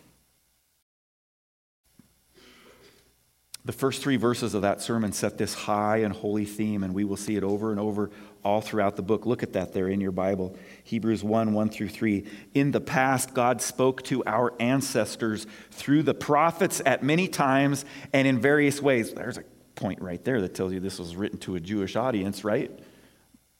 The 3.65 3.74
first 3.74 4.02
three 4.02 4.15
verses 4.15 4.54
of 4.54 4.62
that 4.62 4.80
sermon 4.80 5.12
set 5.12 5.38
this 5.38 5.54
high 5.54 5.98
and 5.98 6.13
holy 6.13 6.46
theme, 6.46 6.84
and 6.84 6.94
we 6.94 7.04
will 7.04 7.18
see 7.18 7.36
it 7.36 7.44
over 7.44 7.72
and 7.72 7.80
over 7.80 8.12
all 8.44 8.62
throughout 8.62 8.96
the 8.96 9.02
book. 9.02 9.26
Look 9.26 9.44
at 9.44 9.54
that 9.54 9.74
there 9.74 9.89
in 9.89 10.00
your 10.00 10.12
Bible 10.12 10.56
Hebrews 10.84 11.24
1 11.24 11.52
1 11.52 11.70
through 11.70 11.89
3. 11.89 12.26
In 12.54 12.72
the 12.72 12.80
past, 12.80 13.34
God 13.34 13.62
spoke 13.62 14.04
to 14.04 14.24
our 14.26 14.54
ancestors 14.60 15.48
through 15.72 16.04
the 16.04 16.13
prophets 16.13 16.82
at 16.86 17.04
many 17.04 17.28
times 17.28 17.84
and 18.13 18.28
in 18.28 18.39
various 18.39 18.82
ways. 18.82 19.13
There's 19.13 19.39
a 19.39 19.44
point 19.74 20.02
right 20.02 20.24
there 20.24 20.41
that 20.41 20.54
tells 20.54 20.72
you 20.72 20.80
this 20.80 21.00
was 21.00 21.15
written 21.15 21.39
to 21.39 21.56
a 21.56 21.60
Jewish 21.60 21.96
audience, 21.96 22.44
right? 22.44 22.72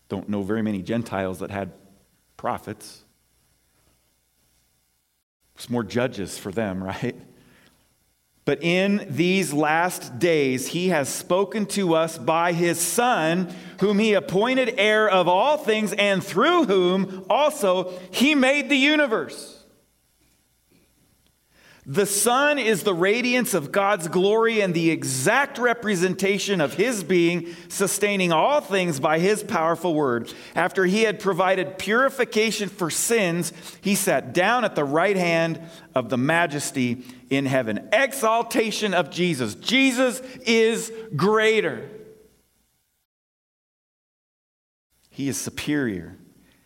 Don't 0.10 0.30
know 0.30 0.44
very 0.44 0.62
many 0.62 0.82
Gentiles 0.82 1.40
that 1.40 1.52
had 1.52 1.72
prophets. 2.38 3.04
It's 5.56 5.70
more 5.70 5.84
judges 5.84 6.38
for 6.38 6.52
them, 6.52 6.84
right? 6.84 7.16
But 8.46 8.64
in 8.64 9.08
these 9.10 9.54
last 9.54 10.20
days, 10.20 10.68
he 10.68 10.90
has 10.90 11.10
spoken 11.10 11.66
to 11.68 11.96
us 11.96 12.20
by 12.20 12.54
his 12.54 12.80
Son, 12.80 13.52
whom 13.80 13.98
he 13.98 14.14
appointed 14.14 14.76
heir 14.78 15.10
of 15.10 15.28
all 15.28 15.58
things, 15.58 15.94
and 15.94 16.24
through 16.24 16.66
whom 16.66 17.26
also 17.28 17.92
he 18.12 18.36
made 18.36 18.70
the 18.70 18.78
universe. 18.78 19.55
The 21.88 22.08
Son 22.08 22.58
is 22.58 22.82
the 22.82 22.96
radiance 22.96 23.54
of 23.54 23.72
God's 23.72 24.08
glory 24.08 24.60
and 24.62 24.74
the 24.74 24.90
exact 24.90 25.60
representation 25.60 26.60
of 26.60 26.74
His 26.74 27.04
being, 27.04 27.56
sustaining 27.68 28.32
all 28.32 28.60
things 28.60 29.00
by 29.00 29.20
His 29.20 29.44
powerful 29.44 29.94
word. 29.94 30.34
After 30.56 30.86
He 30.86 31.04
had 31.04 31.20
provided 31.20 31.78
purification 31.78 32.70
for 32.70 32.90
sins, 32.90 33.54
He 33.82 33.94
sat 33.94 34.34
down 34.34 34.66
at 34.66 34.74
the 34.74 34.84
right 34.84 35.16
hand 35.16 35.62
of 35.94 36.10
the 36.10 36.18
majesty 36.18 37.04
in 37.30 37.46
heaven. 37.46 37.88
Exaltation 37.94 38.96
of 38.96 39.12
Jesus. 39.12 39.54
Jesus 39.54 40.22
is 40.44 40.92
greater, 41.16 41.88
He 45.12 45.30
is 45.30 45.38
superior. 45.40 46.18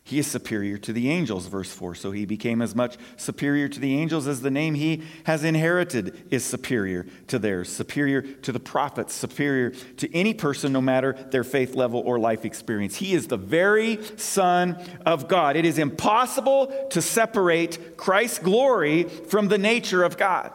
He 0.09 0.17
is 0.17 0.25
superior 0.25 0.79
to 0.79 0.91
the 0.91 1.07
angels, 1.11 1.45
verse 1.45 1.71
4. 1.71 1.93
So 1.93 2.09
he 2.09 2.25
became 2.25 2.63
as 2.63 2.73
much 2.73 2.97
superior 3.15 3.67
to 3.67 3.79
the 3.79 3.95
angels 3.95 4.27
as 4.27 4.41
the 4.41 4.49
name 4.49 4.73
he 4.73 5.03
has 5.25 5.43
inherited 5.43 6.25
is 6.31 6.43
superior 6.43 7.05
to 7.27 7.37
theirs, 7.37 7.69
superior 7.69 8.23
to 8.23 8.51
the 8.51 8.59
prophets, 8.59 9.13
superior 9.13 9.69
to 9.69 10.11
any 10.15 10.33
person, 10.33 10.73
no 10.73 10.81
matter 10.81 11.13
their 11.13 11.43
faith 11.43 11.75
level 11.75 11.99
or 11.99 12.17
life 12.17 12.43
experience. 12.43 12.95
He 12.95 13.13
is 13.13 13.27
the 13.27 13.37
very 13.37 14.03
Son 14.17 14.83
of 15.05 15.27
God. 15.27 15.55
It 15.55 15.65
is 15.65 15.77
impossible 15.77 16.87
to 16.89 17.03
separate 17.03 17.95
Christ's 17.95 18.39
glory 18.39 19.03
from 19.03 19.47
the 19.47 19.59
nature 19.59 20.03
of 20.03 20.17
God. 20.17 20.51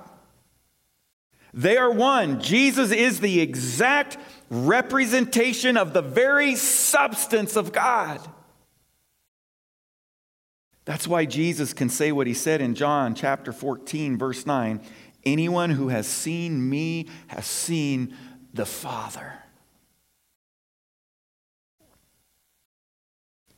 They 1.52 1.76
are 1.76 1.92
one. 1.92 2.40
Jesus 2.40 2.90
is 2.90 3.20
the 3.20 3.40
exact 3.40 4.18
representation 4.50 5.76
of 5.76 5.92
the 5.92 6.02
very 6.02 6.56
substance 6.56 7.54
of 7.54 7.70
God. 7.70 8.20
That's 10.84 11.08
why 11.08 11.24
Jesus 11.24 11.72
can 11.72 11.88
say 11.88 12.12
what 12.12 12.26
he 12.26 12.34
said 12.34 12.60
in 12.60 12.74
John 12.74 13.14
chapter 13.14 13.52
14, 13.52 14.18
verse 14.18 14.44
9 14.46 14.80
Anyone 15.24 15.70
who 15.70 15.88
has 15.88 16.06
seen 16.06 16.68
me 16.68 17.08
has 17.28 17.46
seen 17.46 18.14
the 18.52 18.66
Father. 18.66 19.44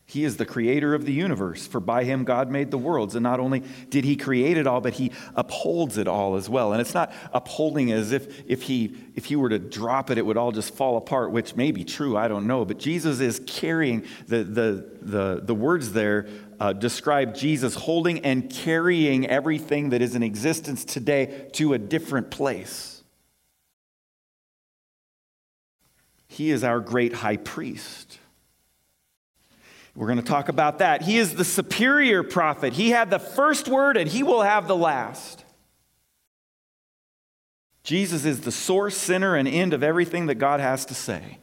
He 0.08 0.22
is 0.22 0.36
the 0.36 0.46
creator 0.46 0.94
of 0.94 1.04
the 1.04 1.12
universe, 1.12 1.66
for 1.66 1.80
by 1.80 2.04
him 2.04 2.22
God 2.22 2.48
made 2.48 2.70
the 2.70 2.78
worlds. 2.78 3.16
And 3.16 3.24
not 3.24 3.40
only 3.40 3.64
did 3.90 4.04
he 4.04 4.14
create 4.14 4.56
it 4.56 4.64
all, 4.64 4.80
but 4.80 4.92
he 4.92 5.10
upholds 5.34 5.98
it 5.98 6.06
all 6.06 6.36
as 6.36 6.48
well. 6.48 6.72
And 6.72 6.80
it's 6.80 6.94
not 6.94 7.12
upholding 7.32 7.90
as 7.90 8.12
if, 8.12 8.48
if, 8.48 8.62
he, 8.62 8.96
if 9.16 9.24
he 9.24 9.34
were 9.34 9.48
to 9.48 9.58
drop 9.58 10.10
it, 10.10 10.16
it 10.16 10.24
would 10.24 10.36
all 10.36 10.52
just 10.52 10.72
fall 10.74 10.96
apart, 10.96 11.32
which 11.32 11.56
may 11.56 11.72
be 11.72 11.82
true, 11.82 12.16
I 12.16 12.28
don't 12.28 12.46
know. 12.46 12.64
But 12.64 12.78
Jesus 12.78 13.18
is 13.18 13.42
carrying 13.48 14.04
the, 14.28 14.44
the, 14.44 14.90
the, 15.02 15.40
the 15.42 15.54
words 15.54 15.92
there 15.92 16.28
uh, 16.58 16.72
describe 16.72 17.34
Jesus 17.34 17.74
holding 17.74 18.20
and 18.20 18.50
carrying 18.50 19.26
everything 19.26 19.90
that 19.90 20.02
is 20.02 20.14
in 20.14 20.22
existence 20.22 20.84
today 20.84 21.48
to 21.52 21.72
a 21.72 21.78
different 21.78 22.30
place. 22.30 23.02
He 26.28 26.50
is 26.50 26.64
our 26.64 26.80
great 26.80 27.14
high 27.14 27.36
priest. 27.36 28.18
We're 29.94 30.06
going 30.06 30.18
to 30.18 30.24
talk 30.24 30.50
about 30.50 30.80
that. 30.80 31.02
He 31.02 31.16
is 31.16 31.34
the 31.34 31.44
superior 31.44 32.22
prophet. 32.22 32.74
He 32.74 32.90
had 32.90 33.08
the 33.08 33.18
first 33.18 33.66
word 33.66 33.96
and 33.96 34.08
he 34.08 34.22
will 34.22 34.42
have 34.42 34.68
the 34.68 34.76
last. 34.76 35.44
Jesus 37.82 38.24
is 38.24 38.40
the 38.40 38.52
source, 38.52 38.96
center, 38.96 39.36
and 39.36 39.48
end 39.48 39.72
of 39.72 39.82
everything 39.82 40.26
that 40.26 40.34
God 40.34 40.60
has 40.60 40.84
to 40.86 40.94
say. 40.94 41.38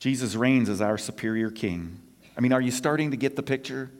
Jesus 0.00 0.34
reigns 0.34 0.68
as 0.68 0.80
our 0.80 0.98
superior 0.98 1.50
king. 1.50 2.00
I 2.40 2.42
mean, 2.42 2.54
are 2.54 2.60
you 2.62 2.70
starting 2.70 3.10
to 3.10 3.18
get 3.18 3.36
the 3.36 3.42
picture? 3.42 3.90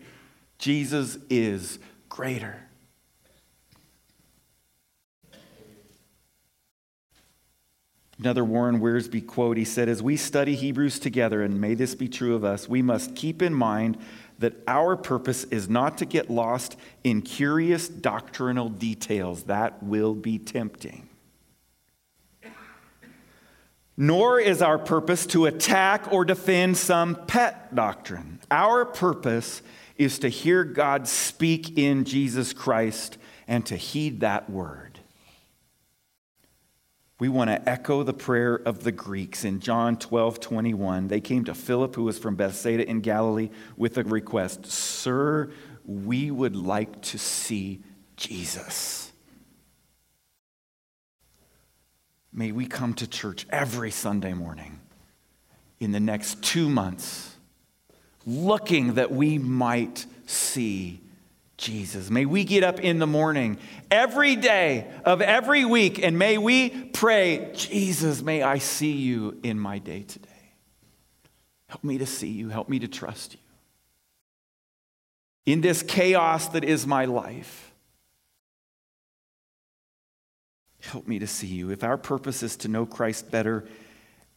Jesus 0.57 1.19
is 1.29 1.79
greater. 2.09 2.57
Another 8.19 8.43
Warren 8.43 8.81
Wiersbe 8.81 9.27
quote 9.27 9.59
he 9.59 9.67
said, 9.67 9.91
As 9.91 10.03
we 10.03 10.17
study 10.17 10.55
Hebrews 10.55 10.99
together, 10.99 11.43
and 11.43 11.61
may 11.61 11.75
this 11.75 11.95
be 11.95 12.09
true 12.09 12.35
of 12.35 12.43
us, 12.43 12.67
we 12.67 12.81
must 12.81 13.15
keep 13.15 13.43
in 13.43 13.53
mind 13.53 13.99
that 14.39 14.55
our 14.67 14.97
purpose 14.97 15.45
is 15.45 15.69
not 15.69 15.99
to 15.99 16.07
get 16.07 16.31
lost 16.31 16.79
in 17.05 17.21
curious 17.21 17.89
doctrinal 17.89 18.71
details. 18.71 19.43
That 19.43 19.83
will 19.83 20.15
be 20.15 20.39
tempting 20.39 21.10
nor 24.01 24.41
is 24.41 24.63
our 24.63 24.79
purpose 24.79 25.27
to 25.27 25.45
attack 25.45 26.11
or 26.11 26.25
defend 26.25 26.75
some 26.75 27.15
pet 27.27 27.75
doctrine. 27.75 28.41
Our 28.51 28.87
purpose 28.87 29.61
is 29.99 30.21
to 30.21 30.31
hear 30.31 30.65
God 30.65 31.07
speak 31.07 31.77
in 31.77 32.05
Jesus 32.07 32.55
Christ 32.55 33.19
and 33.47 33.67
to 33.67 33.77
heed 33.77 34.21
that 34.21 34.49
word. 34.49 35.01
We 37.19 37.29
want 37.29 37.51
to 37.51 37.69
echo 37.69 38.03
the 38.03 38.15
prayer 38.15 38.55
of 38.55 38.85
the 38.85 38.93
Greeks 38.93 39.45
in 39.45 39.61
John 39.61 39.99
12 39.99 40.41
21. 40.41 41.09
They 41.09 41.21
came 41.21 41.45
to 41.45 41.53
Philip, 41.53 41.95
who 41.95 42.05
was 42.05 42.19
from 42.19 42.37
Bethsaida 42.37 42.89
in 42.89 43.01
Galilee, 43.01 43.51
with 43.77 43.99
a 43.99 44.05
request 44.05 44.65
Sir, 44.65 45.51
we 45.85 46.31
would 46.31 46.57
like 46.57 47.03
to 47.03 47.19
see 47.19 47.83
Jesus. 48.17 49.00
May 52.33 52.53
we 52.53 52.67
come 52.67 52.95
to 52.95 53.07
church 53.07 53.47
every 53.51 53.91
Sunday 53.91 54.35
morning 54.35 54.81
in 55.81 55.93
the 55.93 56.01
next 56.01 56.43
two 56.43 56.69
months, 56.69 57.35
looking 58.27 58.95
that 58.95 59.11
we 59.11 59.39
might 59.39 60.07
see 60.27 61.01
Jesus. 61.57 62.09
May 62.09 62.25
we 62.25 62.45
get 62.45 62.65
up 62.65 62.81
in 62.81 62.99
the 62.99 63.07
morning 63.07 63.59
every 63.91 64.37
day 64.37 64.87
of 65.05 65.21
every 65.21 65.65
week 65.65 66.03
and 66.03 66.19
may 66.19 66.39
we 66.39 66.71
pray, 66.71 67.51
Jesus, 67.55 68.23
may 68.23 68.43
I 68.43 68.59
see 68.59 68.93
you 68.93 69.39
in 69.43 69.59
my 69.59 69.79
day 69.79 70.03
today. 70.03 70.29
Help 71.69 71.85
me 71.85 71.99
to 71.99 72.07
see 72.07 72.29
you, 72.29 72.49
help 72.49 72.69
me 72.69 72.79
to 72.79 72.89
trust 72.89 73.35
you. 73.35 73.41
In 75.47 75.61
this 75.61 75.83
chaos 75.83 76.49
that 76.49 76.65
is 76.65 76.87
my 76.87 77.05
life, 77.05 77.70
Help 80.81 81.07
me 81.07 81.19
to 81.19 81.27
see 81.27 81.47
you. 81.47 81.71
If 81.71 81.85
our 81.85 81.99
purpose 81.99 82.43
is 82.43 82.57
to 82.59 82.69
know 82.69 82.87
Christ 82.87 83.31
better 83.31 83.67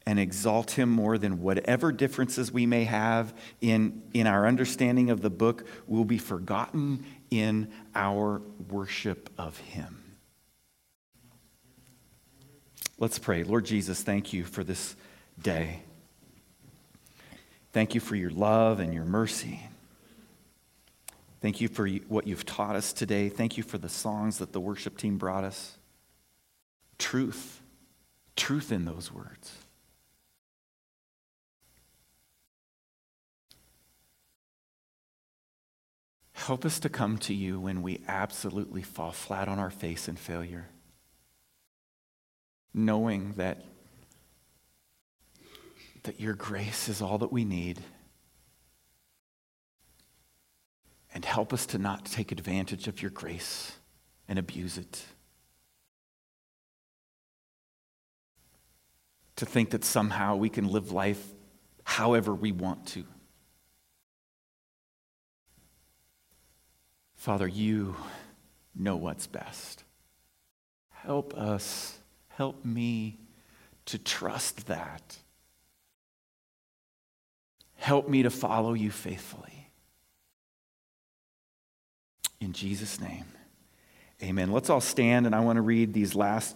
and 0.06 0.19
exalt 0.19 0.71
him 0.71 0.89
more 0.89 1.17
than 1.17 1.41
whatever 1.41 1.91
differences 1.91 2.51
we 2.51 2.65
may 2.65 2.84
have 2.84 3.34
in, 3.62 4.03
in 4.13 4.27
our 4.27 4.45
understanding 4.45 5.10
of 5.10 5.21
the 5.21 5.29
book 5.29 5.65
will 5.88 6.03
be 6.03 6.17
forgotten 6.17 7.06
in 7.32 7.71
our 7.95 8.41
worship 8.69 9.29
of 9.38 9.58
him. 9.58 9.99
Let's 12.99 13.17
pray. 13.17 13.43
Lord 13.43 13.65
Jesus, 13.65 14.01
thank 14.01 14.34
you 14.34 14.43
for 14.43 14.63
this 14.63 14.95
day. 15.41 15.82
Thank 17.71 17.95
you 17.95 18.01
for 18.01 18.15
your 18.15 18.29
love 18.29 18.79
and 18.79 18.93
your 18.93 19.06
mercy. 19.06 19.62
Thank 21.41 21.60
you 21.60 21.67
for 21.67 21.88
what 22.08 22.27
you've 22.27 22.45
taught 22.45 22.75
us 22.75 22.93
today. 22.93 23.29
Thank 23.29 23.58
you 23.58 23.63
for 23.63 23.77
the 23.77 23.89
songs 23.89 24.38
that 24.38 24.53
the 24.53 24.60
worship 24.60 24.97
team 24.97 25.17
brought 25.17 25.43
us 25.43 25.77
truth, 26.97 27.62
truth 28.36 28.71
in 28.71 28.86
those 28.86 29.12
words. 29.12 29.53
Help 36.34 36.65
us 36.65 36.77
to 36.82 36.89
come 36.89 37.17
to 37.19 37.34
you 37.34 37.58
when 37.58 37.82
we 37.82 38.01
absolutely 38.06 38.82
fall 38.82 39.13
flat 39.13 39.47
on 39.47 39.60
our 39.60 39.69
face 39.69 40.10
in 40.10 40.17
failure, 40.17 40.67
knowing 42.73 43.32
that, 43.38 43.63
that 46.03 46.19
your 46.19 46.34
grace 46.34 46.89
is 46.89 47.01
all 47.01 47.17
that 47.17 47.32
we 47.32 47.45
need. 47.45 47.79
And 51.13 51.23
help 51.23 51.53
us 51.53 51.65
to 51.67 51.77
not 51.77 52.06
take 52.06 52.34
advantage 52.34 52.89
of 52.89 53.01
your 53.01 53.12
grace 53.12 53.77
and 54.27 54.38
abuse 54.38 54.77
it. 54.77 55.06
To 59.43 59.49
think 59.49 59.71
that 59.71 59.84
somehow 59.84 60.38
we 60.38 60.47
can 60.47 60.69
live 60.69 60.93
life 60.93 61.21
however 61.84 62.34
we 62.34 62.53
want 62.53 62.88
to. 62.88 63.03
Father, 67.15 67.47
you 67.47 67.95
know 68.73 68.95
what's 68.95 69.27
best. 69.27 69.84
Help 70.89 71.34
us, 71.34 71.97
help 72.29 72.63
me 72.63 73.19
to 73.86 73.97
trust 73.97 74.67
that. 74.67 75.17
Help 77.75 78.08
me 78.08 78.23
to 78.23 78.29
follow 78.29 78.73
you 78.73 78.91
faithfully. 78.91 79.69
In 82.39 82.53
Jesus' 82.53 83.01
name, 83.01 83.25
amen. 84.21 84.53
Let's 84.53 84.69
all 84.69 84.82
stand, 84.82 85.25
and 85.25 85.36
I 85.36 85.41
want 85.41 85.58
to 85.58 85.62
read 85.62 85.93
these 85.93 86.15
last 86.15 86.51